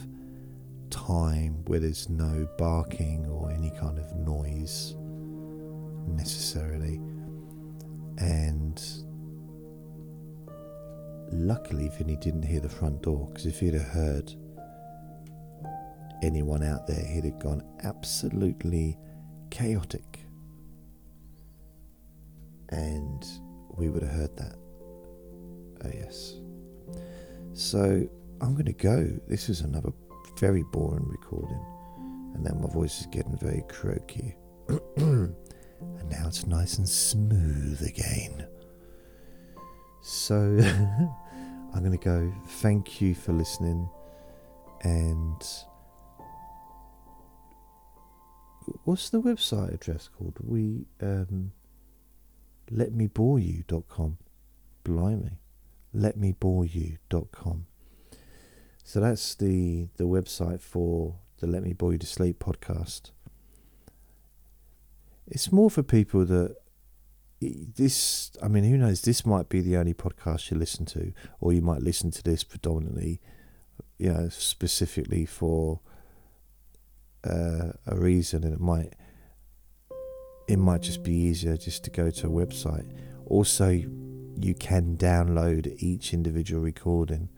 [0.89, 4.97] time where there's no barking or any kind of noise
[6.09, 6.99] necessarily.
[8.19, 8.83] And
[11.33, 14.35] Luckily, Vinny didn't hear the front door because if he'd have heard
[16.23, 18.99] anyone out there, he'd have gone absolutely
[19.49, 20.27] chaotic.
[22.71, 23.25] And
[23.77, 24.55] we would have heard that.
[25.85, 26.35] Oh, yes.
[27.53, 28.05] So
[28.41, 29.09] I'm going to go.
[29.29, 29.93] This is another
[30.37, 31.63] very boring recording.
[32.35, 34.35] And now my voice is getting very croaky.
[34.97, 38.49] and now it's nice and smooth again.
[40.03, 40.37] So
[41.75, 42.33] I'm going to go.
[42.47, 43.89] Thank you for listening.
[44.83, 45.47] And
[48.85, 50.39] what's the website address called?
[50.43, 51.53] We um,
[52.71, 54.19] you.com.
[54.83, 55.33] Blimey,
[55.95, 57.67] letmeboreyou.com.
[58.83, 63.11] So that's the the website for the Let Me Bore You to Sleep podcast.
[65.27, 66.57] It's more for people that
[67.41, 69.03] this, I mean, who knows?
[69.03, 72.45] This might be the only podcast you listen to, or you might listen to this
[72.45, 73.21] predominantly,
[73.99, 75.81] you know, specifically for
[77.25, 78.93] uh, a reason, and it might
[80.49, 82.87] it might just be easier just to go to a website.
[83.25, 87.29] Also, you can download each individual recording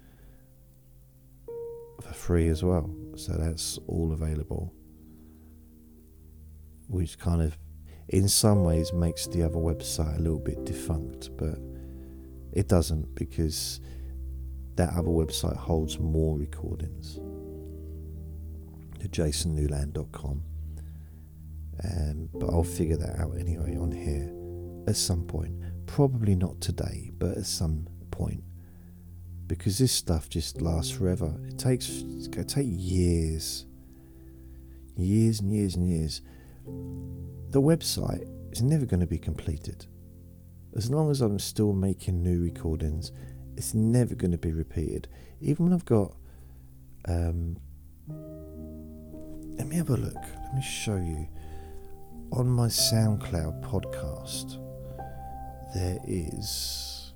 [2.00, 4.72] for free as well, so that's all available,
[6.88, 7.56] which kind of
[8.08, 11.58] in some ways makes the other website a little bit defunct, but
[12.52, 13.80] it doesn't because
[14.76, 17.20] that other website holds more recordings.
[19.00, 20.42] The jasonnewland.com.
[21.84, 24.30] Um, but I'll figure that out anyway on here
[24.86, 25.54] at some point.
[25.86, 28.42] Probably not today, but at some point.
[29.46, 31.34] Because this stuff just lasts forever.
[31.48, 33.66] It takes it's gonna take years.
[34.96, 36.20] Years and years and years
[37.52, 39.84] the website is never going to be completed.
[40.74, 43.12] As long as I'm still making new recordings,
[43.58, 45.08] it's never going to be repeated.
[45.40, 46.14] Even when I've got.
[47.06, 47.56] Um,
[49.58, 50.14] let me have a look.
[50.14, 51.28] Let me show you.
[52.32, 54.58] On my SoundCloud podcast,
[55.74, 57.12] there is.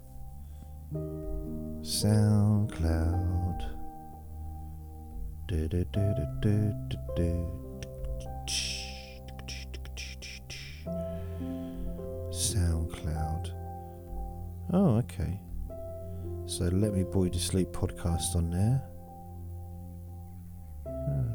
[0.92, 3.70] SoundCloud.
[5.48, 5.84] Do, do,
[6.42, 6.74] do,
[12.36, 13.48] SoundCloud.
[14.74, 15.40] Oh, okay.
[16.44, 18.82] So let me bore you to sleep podcast on there.
[20.88, 21.32] Hmm.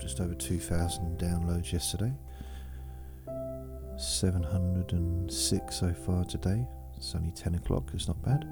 [0.00, 2.12] just over 2,000 downloads yesterday.
[3.98, 6.66] 706 so far today.
[6.96, 8.48] It's only 10 o'clock, it's not bad.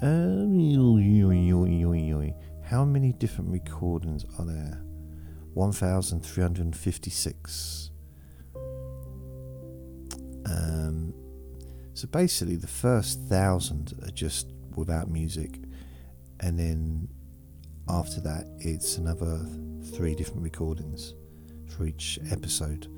[0.00, 1.02] Um,
[2.62, 4.82] how many different recordings are there?
[5.54, 7.81] 1,356.
[10.50, 11.14] Um,
[11.94, 15.58] so basically, the first thousand are just without music,
[16.40, 17.08] and then
[17.88, 19.46] after that, it's another
[19.94, 21.14] three different recordings
[21.66, 22.88] for each episode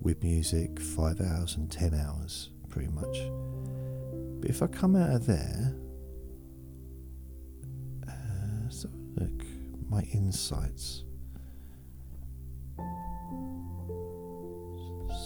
[0.00, 3.18] with music, five hours and ten hours, pretty much.
[4.40, 5.76] But if I come out of there,
[8.08, 9.44] uh, so look,
[9.88, 11.04] my insights.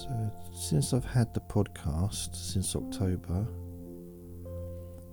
[0.05, 0.15] So,
[0.53, 3.47] since I've had the podcast since October,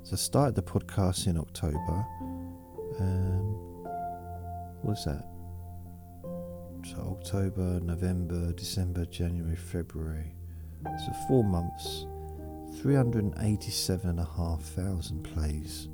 [0.03, 2.05] so I started the podcast in October.
[2.99, 3.53] Um,
[4.81, 5.23] what's that?
[6.83, 10.35] So, October, November, December, January, February.
[11.05, 12.05] So, four months,
[12.81, 15.87] 387,500 plays.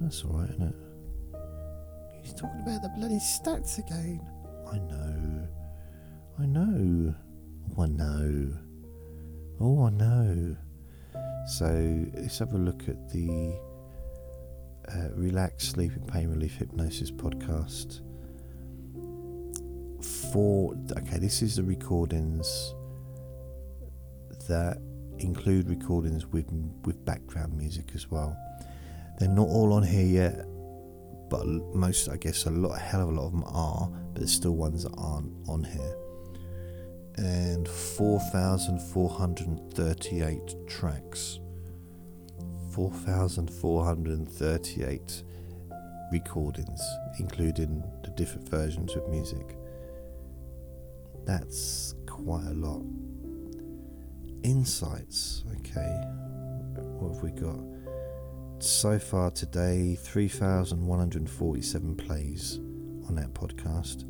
[0.00, 0.76] That's alright, isn't it?
[2.22, 4.26] He's talking about the bloody stats again.
[4.72, 5.46] I know.
[6.38, 7.14] I know.
[7.76, 8.54] Oh, I know.
[9.60, 10.56] Oh, I know.
[11.46, 13.54] So let's have a look at the
[14.94, 18.00] uh, Relax Sleep and Pain Relief Hypnosis podcast.
[20.32, 22.74] For okay, this is the recordings
[24.48, 24.78] that
[25.18, 26.46] include recordings with
[26.84, 28.36] with background music as well.
[29.18, 30.46] They're not all on here yet,
[31.28, 33.88] but most, I guess, a lot, a hell of a lot of them are.
[34.12, 35.96] But there's still ones that aren't on here
[37.18, 41.40] and 4,438 tracks.
[42.72, 45.22] 4,438
[46.12, 46.80] recordings,
[47.18, 49.56] including the different versions of music.
[51.24, 52.82] That's quite a lot.
[54.44, 56.00] Insights, okay.
[57.00, 57.58] What have we got?
[58.62, 62.58] So far today, 3,147 plays
[63.08, 64.04] on that podcast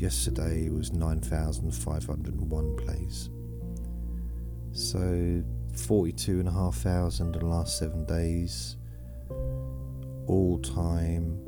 [0.00, 3.28] yesterday was 9,501 plays.
[4.72, 5.42] So
[5.76, 8.76] 42,500 in the last seven days,
[10.26, 11.38] all time.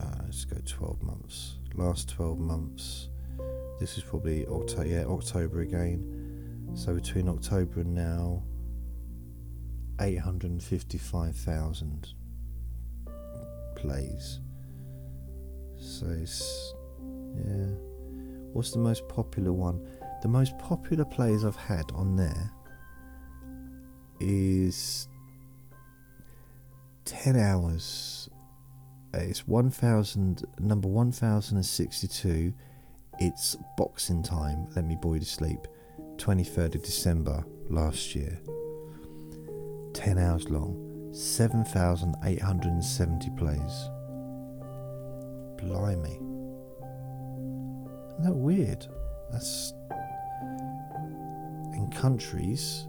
[0.00, 1.56] Uh, let's go 12 months.
[1.74, 3.08] Last 12 months.
[3.80, 6.68] This is probably October, yeah, October again.
[6.74, 8.44] So between October and now,
[10.00, 12.14] 855,000
[13.74, 14.38] plays.
[15.80, 16.74] So it's
[17.34, 17.74] yeah.
[18.52, 19.86] What's the most popular one?
[20.22, 22.52] The most popular plays I've had on there
[24.20, 25.08] is
[27.06, 28.28] 10 hours.
[29.14, 32.52] It's 1000 number 1062.
[33.18, 35.60] It's Boxing Time, Let Me Bore You to Sleep,
[36.16, 38.38] 23rd of December last year.
[39.94, 40.76] 10 hours long,
[41.14, 43.90] 7,870 plays.
[45.62, 46.18] Blimey.
[48.10, 48.86] Isn't that weird?
[49.30, 49.72] That's.
[51.74, 52.86] In countries,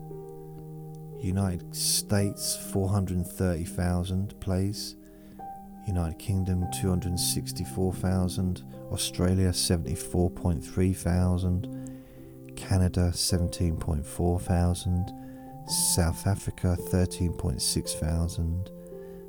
[1.19, 4.95] United States 430,000 plays,
[5.87, 12.01] United Kingdom 264,000, Australia 74.3 thousand,
[12.57, 15.13] Canada 17.4 thousand,
[15.67, 18.69] South Africa 13.6 thousand,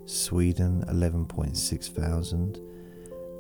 [0.06, 2.59] Sweden 11.6 thousand,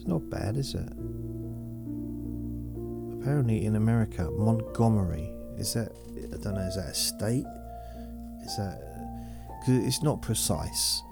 [0.00, 0.80] It's not bad, is it?
[3.20, 6.62] Apparently, in America, Montgomery is that I don't know.
[6.62, 7.44] Is that a state?
[8.42, 8.80] Is that
[9.60, 11.02] because it's not precise.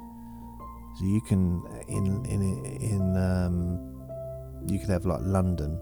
[0.98, 5.78] So you can in in in um, you could have like London,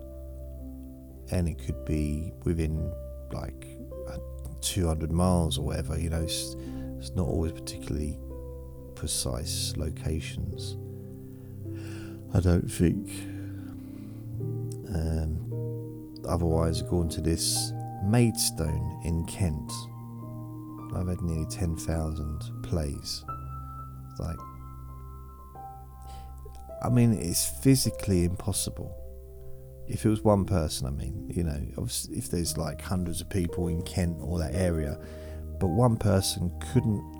[1.30, 2.92] and it could be within
[3.30, 3.68] like
[4.62, 5.96] 200 miles or whatever.
[5.96, 6.56] You know, it's,
[6.98, 8.18] it's not always particularly
[8.96, 10.76] precise locations.
[12.34, 13.08] I don't think
[14.94, 17.72] um, otherwise according to this
[18.04, 19.72] Maidstone in Kent.
[20.94, 23.24] I've had nearly 10,000 plays.
[24.20, 24.36] Like,
[26.82, 28.94] I mean, it's physically impossible.
[29.88, 31.60] If it was one person, I mean, you know,
[32.12, 34.98] if there's like hundreds of people in Kent or that area,
[35.60, 37.15] but one person couldn't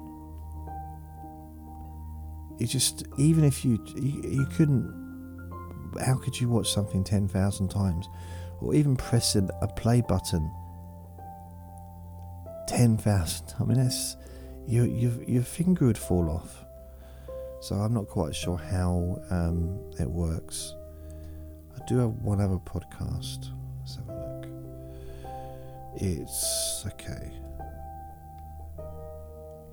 [2.58, 4.86] you just even if you, you you, couldn't
[6.04, 8.08] how could you watch something 10,000 times
[8.60, 10.50] or even pressing a play button
[12.68, 14.16] 10,000 I mean that's
[14.66, 16.64] your your your finger would fall off
[17.60, 20.74] so I'm not quite sure how um, it works
[21.76, 23.50] I do have one other podcast
[23.80, 27.32] let's have a look it's okay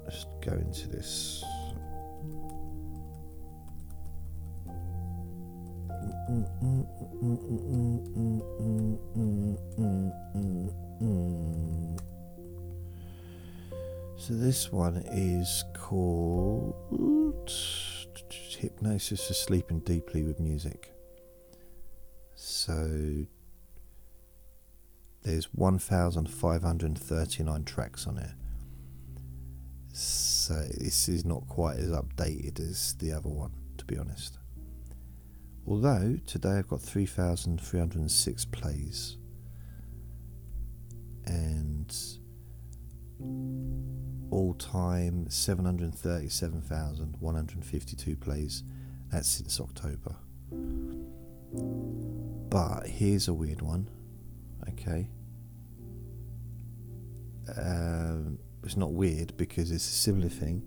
[0.05, 1.43] let's go into this
[14.17, 17.51] So this one is called
[18.57, 20.91] Hypnosis of Sleeping Deeply with Music.
[22.35, 23.25] So
[25.23, 28.33] there's 1,539 tracks on it.
[29.95, 34.37] So this is not quite as updated as the other one, to be honest.
[35.65, 39.17] Although today I've got 3,306 plays,
[41.25, 41.97] and
[44.29, 48.63] all time 737,152 plays.
[49.09, 50.15] That's since October.
[52.51, 53.87] But here's a weird one,
[54.69, 55.07] okay?
[57.57, 60.63] Um, it's not weird because it's a similar thing.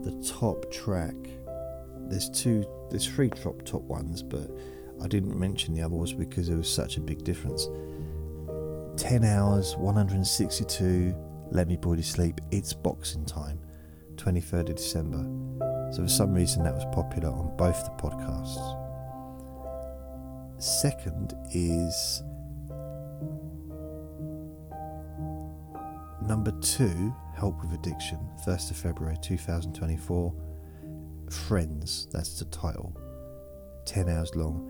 [0.00, 1.14] The top track
[2.12, 4.50] there's two, there's three drop top ones, but
[5.02, 7.68] I didn't mention the other ones because there was such a big difference.
[9.02, 11.16] 10 hours, 162,
[11.50, 13.58] let me you sleep, it's boxing time,
[14.16, 15.24] 23rd of December.
[15.92, 18.78] So for some reason that was popular on both the podcasts.
[20.62, 22.22] Second is
[26.26, 30.34] number two, Help with Addiction, 1st of February 2024.
[31.36, 32.08] Friends.
[32.12, 32.96] That's the title.
[33.86, 34.68] 10 hours long.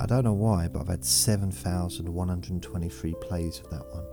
[0.00, 4.06] I don't know why, but I've had 7,123 plays of that one.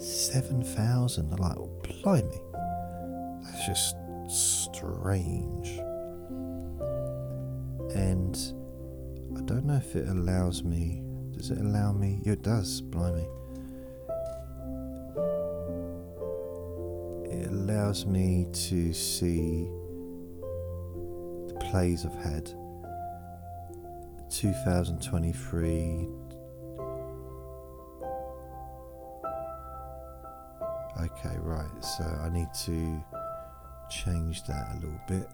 [0.00, 1.30] 7,000.
[1.38, 2.40] like, oh, blimey.
[3.44, 3.96] That's just
[4.28, 5.68] strange.
[7.94, 8.36] And
[9.36, 11.02] I don't know if it allows me.
[11.32, 12.20] Does it allow me?
[12.24, 13.28] It does, blimey.
[17.70, 19.66] allows me to see
[21.48, 22.46] the plays I've had
[24.30, 26.06] 2023.
[31.00, 33.04] Okay, right, so I need to
[33.90, 35.28] change that a little bit.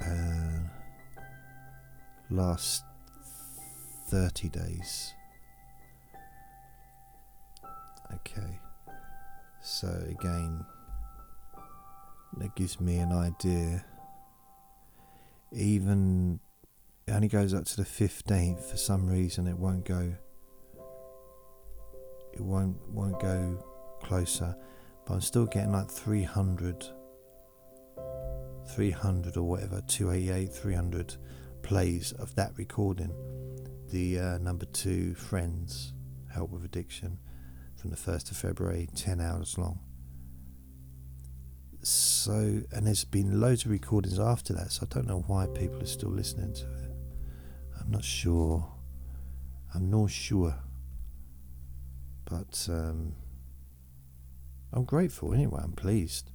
[0.00, 1.22] Uh,
[2.30, 2.82] last
[4.08, 5.12] 30 days.
[8.14, 8.58] Okay,
[9.60, 9.88] so
[10.18, 10.64] again,
[12.38, 13.84] that gives me an idea.
[15.52, 16.40] Even
[17.06, 20.10] it only goes up to the 15th for some reason it won't go
[22.32, 23.62] it won't won't go
[24.02, 24.56] closer
[25.04, 26.82] but I'm still getting like 300
[28.74, 31.14] 300 or whatever 288 300
[31.60, 33.12] plays of that recording
[33.90, 35.92] the uh, number two friends
[36.32, 37.18] help with addiction
[37.76, 39.78] from the 1st of February 10 hours long
[41.86, 45.82] so and there's been loads of recordings after that so i don't know why people
[45.82, 46.90] are still listening to it
[47.80, 48.66] i'm not sure
[49.74, 50.54] i'm not sure
[52.24, 53.12] but um,
[54.72, 56.30] i'm grateful anyway i'm pleased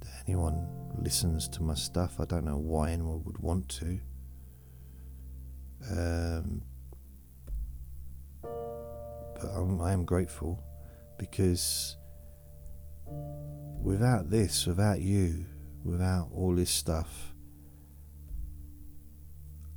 [0.00, 0.66] that anyone
[1.00, 3.98] listens to my stuff i don't know why anyone would want to
[5.90, 6.62] um,
[8.42, 10.62] but I'm, I am grateful
[11.18, 11.96] because
[13.82, 15.44] without this, without you,
[15.84, 17.34] without all this stuff,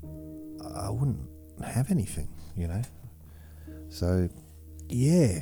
[0.04, 1.20] I wouldn't
[1.66, 2.82] have anything, you know?
[3.90, 4.30] So,
[4.90, 5.40] yeah.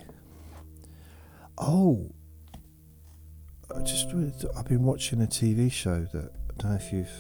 [1.58, 2.12] Oh,
[3.76, 4.08] I just
[4.58, 7.12] I've been watching a TV show that I don't know if you've,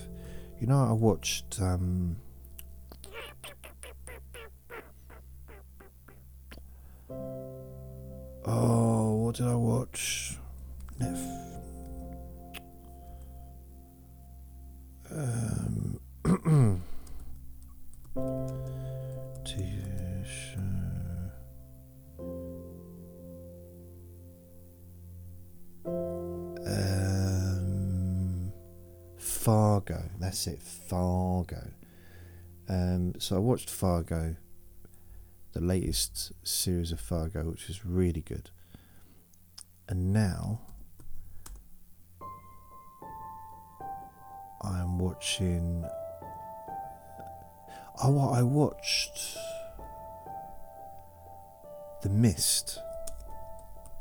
[0.59, 1.59] you know, I watched.
[1.61, 2.15] Um,
[8.45, 10.37] oh, what did I watch?
[10.99, 11.27] neuf.
[15.11, 15.99] Um,
[16.83, 16.83] uh, um,
[29.17, 30.03] Fargo.
[30.19, 30.61] That's it.
[30.61, 31.61] Fargo.
[32.69, 34.35] Um, so I watched Fargo,
[35.51, 38.49] the latest series of Fargo, which was really good.
[39.89, 40.61] And now
[44.63, 45.83] I'm watching.
[48.01, 49.37] Oh, I watched
[52.01, 52.79] The Mist.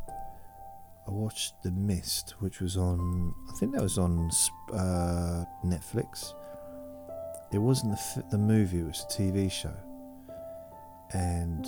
[0.09, 3.35] I watched The Mist, which was on.
[3.51, 4.31] I think that was on
[4.73, 6.33] uh, Netflix.
[7.53, 9.77] It wasn't the the movie; it was a TV show,
[11.13, 11.67] and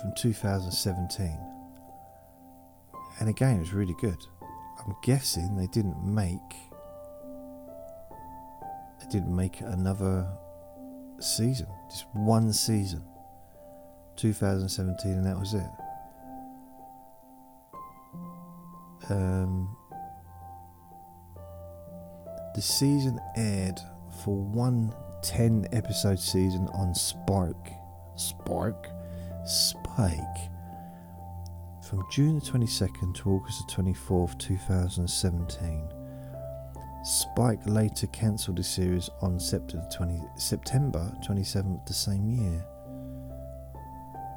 [0.00, 1.38] from 2017.
[3.18, 4.18] And again, it was really good.
[4.78, 6.36] I'm guessing they didn't make
[9.10, 10.26] they didn't make another
[11.20, 13.02] season, just one season,
[14.16, 15.62] 2017, and that was it.
[19.08, 19.76] Um,
[22.54, 23.78] the season aired
[24.24, 24.92] for one
[25.22, 27.56] 10 episode season on Spark.
[28.16, 28.88] Spark?
[29.46, 30.16] Spike.
[31.88, 35.88] From June the 22nd to August the 24th, 2017.
[37.08, 42.64] Spike later cancelled the series on September 20, September 27th the same year.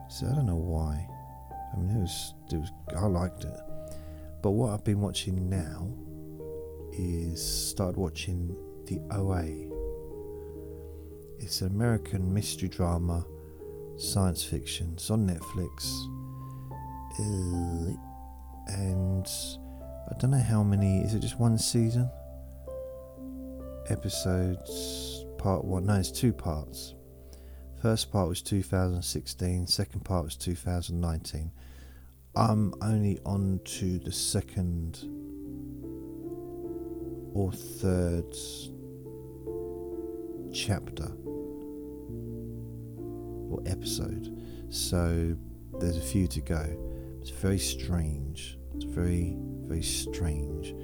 [0.07, 1.09] So I don't know why.
[1.73, 3.59] I mean, it was, it was I liked it,
[4.43, 5.87] but what I've been watching now
[6.93, 8.55] is started watching
[8.85, 9.47] the OA.
[11.39, 13.25] It's an American mystery drama,
[13.97, 14.91] science fiction.
[14.93, 16.03] It's on Netflix,
[17.19, 17.93] uh,
[18.67, 19.27] and
[20.07, 20.99] I don't know how many.
[21.01, 22.07] Is it just one season?
[23.89, 25.85] episodes, part one.
[25.85, 26.93] No, it's two parts.
[27.81, 31.51] First part was 2016, second part was 2019.
[32.35, 34.99] I'm only on to the second
[37.33, 38.25] or third
[40.53, 41.11] chapter
[43.49, 44.37] or episode.
[44.69, 45.35] So
[45.79, 47.19] there's a few to go.
[47.21, 48.57] It's very strange.
[48.75, 50.75] It's very, very strange.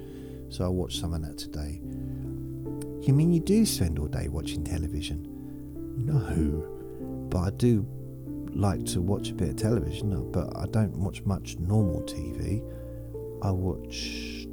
[0.48, 1.80] So I watched some of that today.
[3.06, 5.24] You mean you do spend all day watching television?
[5.96, 6.66] No,
[7.30, 7.86] but I do
[8.52, 12.64] like to watch a bit of television, but I don't watch much normal TV.
[13.42, 14.48] I watch.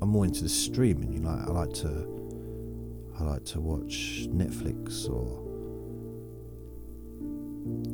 [0.00, 1.12] I'm more into the streaming.
[1.12, 2.08] You know, I like to.
[3.20, 5.44] I like to watch Netflix or.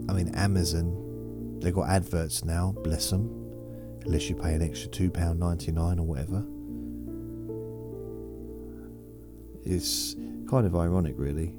[0.09, 1.59] I mean, Amazon.
[1.59, 2.73] They got adverts now.
[2.85, 3.27] Bless them.
[4.07, 6.45] Unless you pay an extra two pound ninety nine or whatever.
[9.67, 10.15] It's
[10.49, 11.55] kind of ironic, really.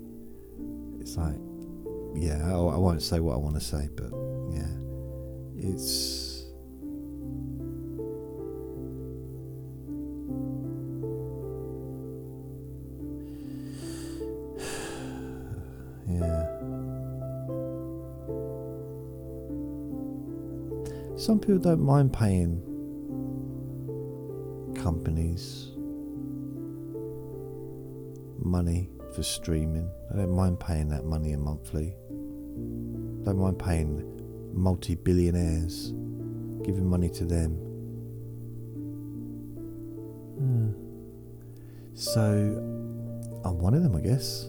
[1.00, 1.36] It's like,
[2.14, 4.12] yeah, I, I won't say what I want to say, but
[4.52, 4.70] yeah,
[5.74, 6.34] it's.
[21.26, 22.62] Some people don't mind paying
[28.56, 29.90] money for streaming.
[30.14, 31.88] I don't mind paying that money a monthly.
[31.88, 33.90] I don't mind paying
[34.54, 35.92] multi billionaires,
[36.64, 37.52] giving money to them.
[40.42, 40.72] Hmm.
[41.96, 42.22] So
[43.44, 44.48] I'm one of them, I guess.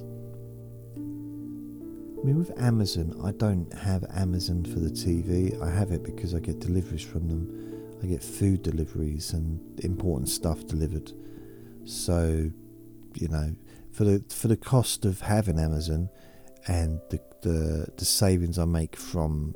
[0.94, 5.60] I mean, with Amazon, I don't have Amazon for the TV.
[5.60, 7.42] I have it because I get deliveries from them.
[8.04, 11.10] I get food deliveries and important stuff delivered.
[11.84, 12.50] So,
[13.14, 13.50] you know,
[13.96, 16.10] for the for the cost of having Amazon
[16.68, 19.54] and the the, the savings I make from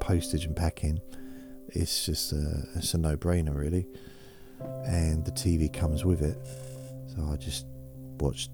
[0.00, 0.98] postage and packing,
[1.68, 3.86] it's just a it's a no brainer really.
[4.86, 6.38] And the TV comes with it,
[7.14, 7.66] so I just
[8.18, 8.48] watch.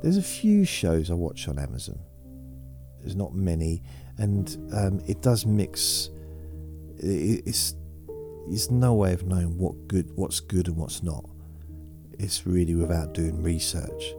[0.00, 1.98] There's a few shows I watch on Amazon.
[3.00, 3.82] There's not many,
[4.18, 6.10] and um, it does mix.
[6.98, 7.74] It's
[8.48, 11.24] it's no way of knowing what good, what's good and what's not.
[12.18, 14.14] It's really without doing research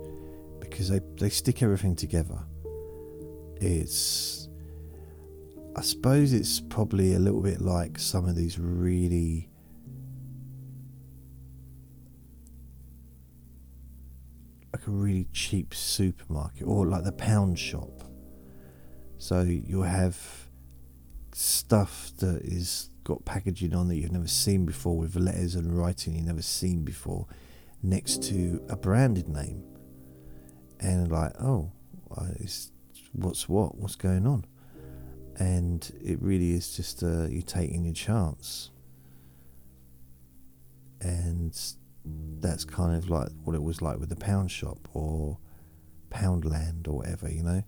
[0.76, 2.38] because they, they stick everything together.
[3.62, 4.50] It's,
[5.74, 9.48] I suppose, it's probably a little bit like some of these really
[14.74, 18.02] like a really cheap supermarket or like the pound shop.
[19.18, 20.50] So you'll have
[21.34, 26.16] stuff that is got packaging on that you've never seen before with letters and writing
[26.18, 27.28] you've never seen before
[27.82, 29.64] next to a branded name
[30.86, 31.72] and like, oh,
[33.14, 33.76] what's what?
[33.78, 34.46] What's going on?
[35.38, 38.70] And it really is just uh, you're taking your chance.
[41.02, 41.58] And
[42.40, 45.40] that's kind of like what it was like with the pound shop or
[46.10, 47.64] Poundland or whatever, you know,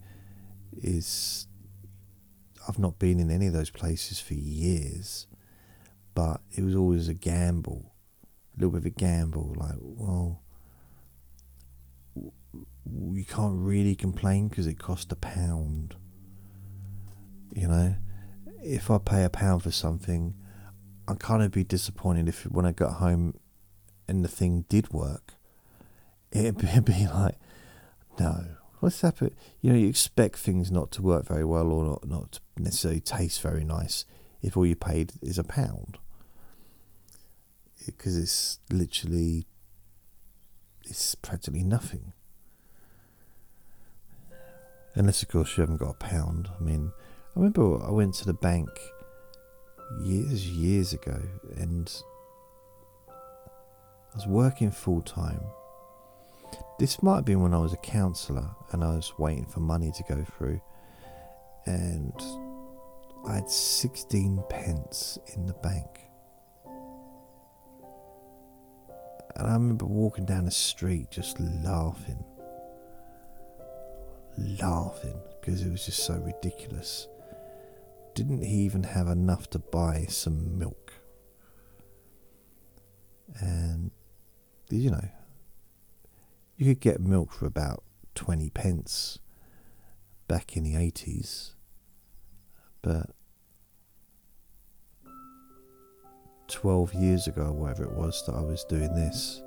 [0.78, 1.48] is
[2.70, 5.26] I've not been in any of those places for years,
[6.14, 10.44] but it was always a gamble, a little bit of a gamble, like, well,
[13.18, 15.96] you can't really complain because it cost a pound.
[17.52, 17.96] You know,
[18.64, 20.36] if I pay a pound for something,
[21.08, 23.40] I kind of be disappointed if when I got home
[24.08, 25.34] and the thing did work,
[26.32, 27.36] it'd be, it'd be like,
[28.20, 28.44] no,
[28.82, 29.36] what's happened?
[29.62, 33.42] You know, you expect things not to work very well or not, not necessarily taste
[33.42, 34.06] very nice
[34.44, 35.98] if all you paid is a pound.
[37.84, 39.48] Because it's literally,
[40.86, 42.14] it's practically nothing.
[44.98, 46.50] Unless, of course, you haven't got a pound.
[46.60, 46.92] I mean,
[47.36, 48.68] I remember I went to the bank
[50.02, 51.22] years, years ago,
[51.56, 51.88] and
[53.16, 55.42] I was working full time.
[56.80, 59.92] This might have been when I was a counsellor and I was waiting for money
[59.96, 60.60] to go through,
[61.68, 62.20] and
[63.28, 65.90] I had 16 pence in the bank.
[69.36, 72.24] And I remember walking down the street just laughing
[74.38, 77.08] laughing because it was just so ridiculous.
[78.14, 80.94] Didn't he even have enough to buy some milk?
[83.40, 83.92] And,
[84.70, 85.10] you know,
[86.56, 87.84] you could get milk for about
[88.16, 89.20] 20 pence
[90.28, 91.52] back in the 80s,
[92.82, 93.12] but
[96.48, 99.42] 12 years ago, whatever it was, that I was doing this,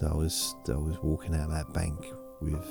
[0.00, 1.98] that I was, I was walking out of that bank
[2.42, 2.66] with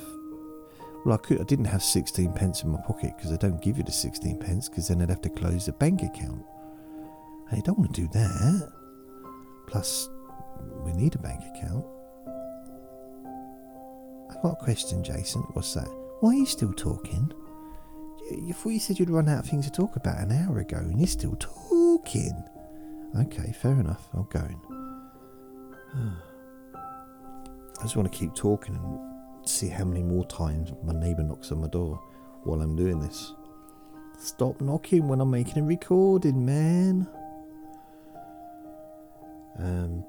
[1.05, 1.41] well, I could.
[1.41, 4.37] I didn't have 16 pence in my pocket because they don't give you the 16
[4.39, 6.43] pence because then I'd have to close the bank account.
[7.51, 8.71] I don't want to do that.
[9.67, 10.07] Plus,
[10.85, 11.85] we need a bank account.
[14.31, 15.41] I've got a question, Jason.
[15.53, 15.87] What's that?
[16.21, 17.31] Why are you still talking?
[18.31, 20.77] You thought you said you'd run out of things to talk about an hour ago,
[20.77, 22.43] and you're still talking.
[23.19, 24.07] Okay, fair enough.
[24.13, 24.39] I'll go.
[24.39, 26.13] In.
[26.75, 29.12] I just want to keep talking and
[29.49, 32.01] see how many more times my neighbour knocks on my door
[32.43, 33.33] while I'm doing this.
[34.17, 37.07] Stop knocking when I'm making a recording, man.
[39.59, 40.03] Um,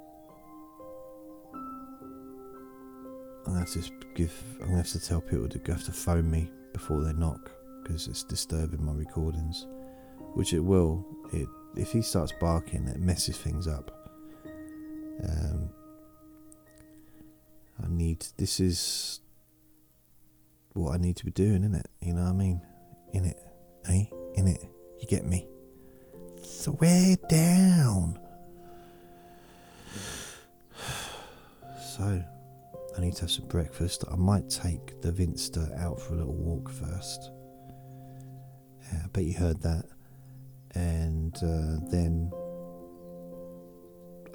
[3.46, 3.82] I'm gonna have to
[4.14, 4.32] give.
[4.60, 7.50] I'm gonna have to tell people to have to phone me before they knock
[7.82, 9.66] because it's disturbing my recordings,
[10.34, 11.04] which it will.
[11.32, 13.90] It if he starts barking, it messes things up.
[15.24, 15.68] Um,
[17.84, 18.24] I need.
[18.38, 19.20] This is
[20.74, 21.88] what I need to be doing, in it.
[22.02, 22.60] You know what I mean?
[23.12, 23.38] In it,
[23.88, 24.04] eh?
[24.34, 24.60] In it.
[25.00, 25.48] You get me?
[26.42, 28.18] Swear down.
[31.96, 32.20] So,
[32.96, 34.04] I need to have some breakfast.
[34.10, 37.30] I might take the Vinster out for a little walk first.
[38.82, 39.84] Yeah, I bet you heard that.
[40.74, 42.32] And uh, then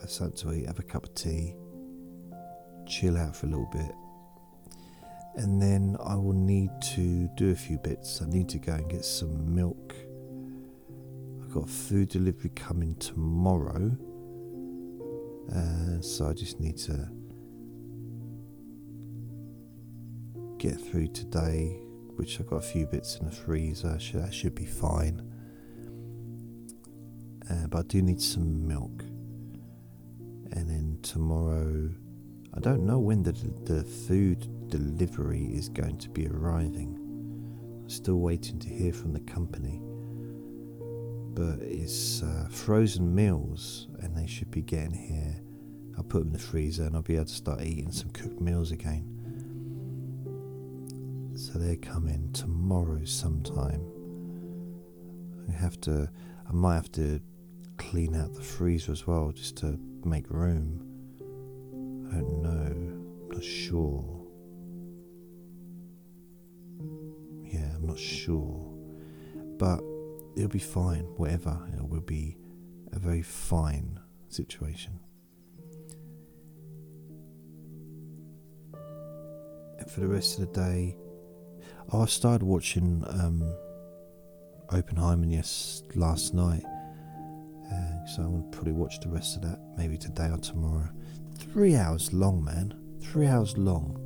[0.02, 1.54] I something to eat, have a cup of tea,
[2.88, 3.92] chill out for a little bit,
[5.36, 8.22] and then I will need to do a few bits.
[8.22, 9.96] I need to go and get some milk.
[11.42, 13.96] I've got food delivery coming tomorrow,
[15.56, 17.10] uh, so I just need to
[20.58, 21.80] get through today,
[22.16, 23.98] which I've got a few bits in the freezer.
[24.00, 25.22] So that should be fine.
[27.50, 29.04] Uh, but I do need some milk,
[30.52, 31.90] and then tomorrow.
[32.56, 33.32] I don't know when the
[33.64, 36.98] the food delivery is going to be arriving.
[37.82, 39.82] I'm still waiting to hear from the company.
[41.34, 45.42] But it's uh, frozen meals, and they should be getting here.
[45.98, 48.40] I'll put them in the freezer and I'll be able to start eating some cooked
[48.40, 49.06] meals again.
[51.36, 53.82] So they're coming tomorrow sometime.
[55.48, 56.10] I have to,
[56.50, 57.20] I might have to
[57.78, 60.86] clean out the freezer as well just to make room.
[62.12, 64.19] I don't know, I'm not sure.
[67.80, 68.66] I'm not sure.
[69.58, 69.82] But
[70.36, 71.60] it'll be fine, whatever.
[71.76, 72.38] It will be
[72.92, 75.00] a very fine situation.
[79.80, 80.98] And for the rest of the day,
[81.92, 83.44] oh, I started watching um,
[84.70, 86.64] Oppenheimer yes, last night.
[87.72, 90.90] Uh, so I'm going to probably watch the rest of that maybe today or tomorrow.
[91.38, 92.74] Three hours long, man.
[93.02, 94.06] Three hours long.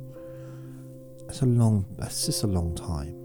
[1.26, 3.20] That's a long, that's just a long time.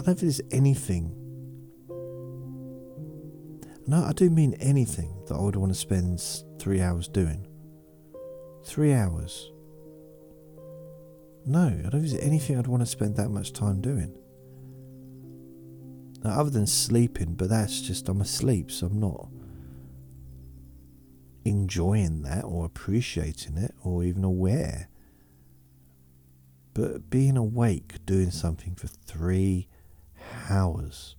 [0.00, 1.14] I don't think there's anything,
[3.86, 6.22] no, I do mean anything that I would want to spend
[6.58, 7.44] three hours doing.
[8.64, 9.50] Three hours.
[11.44, 14.14] No, I don't think there's anything I'd want to spend that much time doing.
[16.24, 19.28] Now, other than sleeping, but that's just, I'm asleep, so I'm not
[21.44, 24.88] enjoying that or appreciating it or even aware.
[26.74, 29.66] But being awake doing something for three
[30.48, 31.16] hours.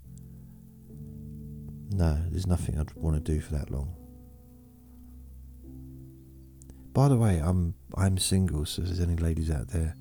[1.91, 3.93] No, there's nothing I'd want to do for that long.
[6.93, 9.95] By the way, I'm I'm single, so if there's any ladies out there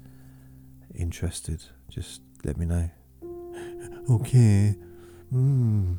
[0.95, 2.91] interested, just let me know.
[4.11, 4.77] okay.
[5.31, 5.95] Hmm.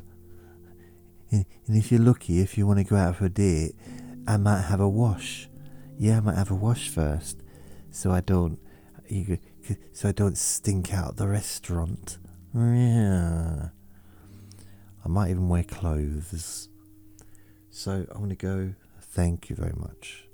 [1.30, 3.74] And, and if you're lucky, if you want to go out for a date,
[4.26, 5.48] I might have a wash.
[5.98, 7.40] Yeah, I might have a wash first,
[7.90, 8.58] so I don't.
[9.08, 9.36] You,
[9.92, 12.16] so I don't stink out the restaurant.
[12.54, 13.68] Yeah.
[15.04, 16.68] I might even wear clothes.
[17.70, 18.74] So I'm going to go.
[19.00, 20.28] Thank you very much.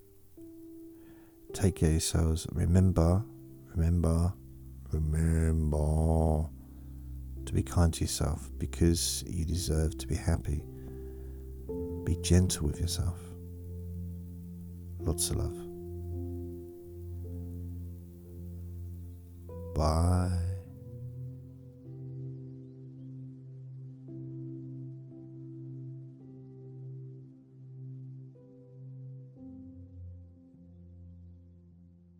[1.53, 2.47] Take care yourselves.
[2.53, 3.23] Remember,
[3.74, 4.32] remember,
[4.93, 6.47] remember
[7.47, 10.65] to be kind to yourself because you deserve to be happy.
[12.05, 13.19] Be gentle with yourself.
[15.01, 15.57] Lots of love.
[19.74, 20.57] Bye.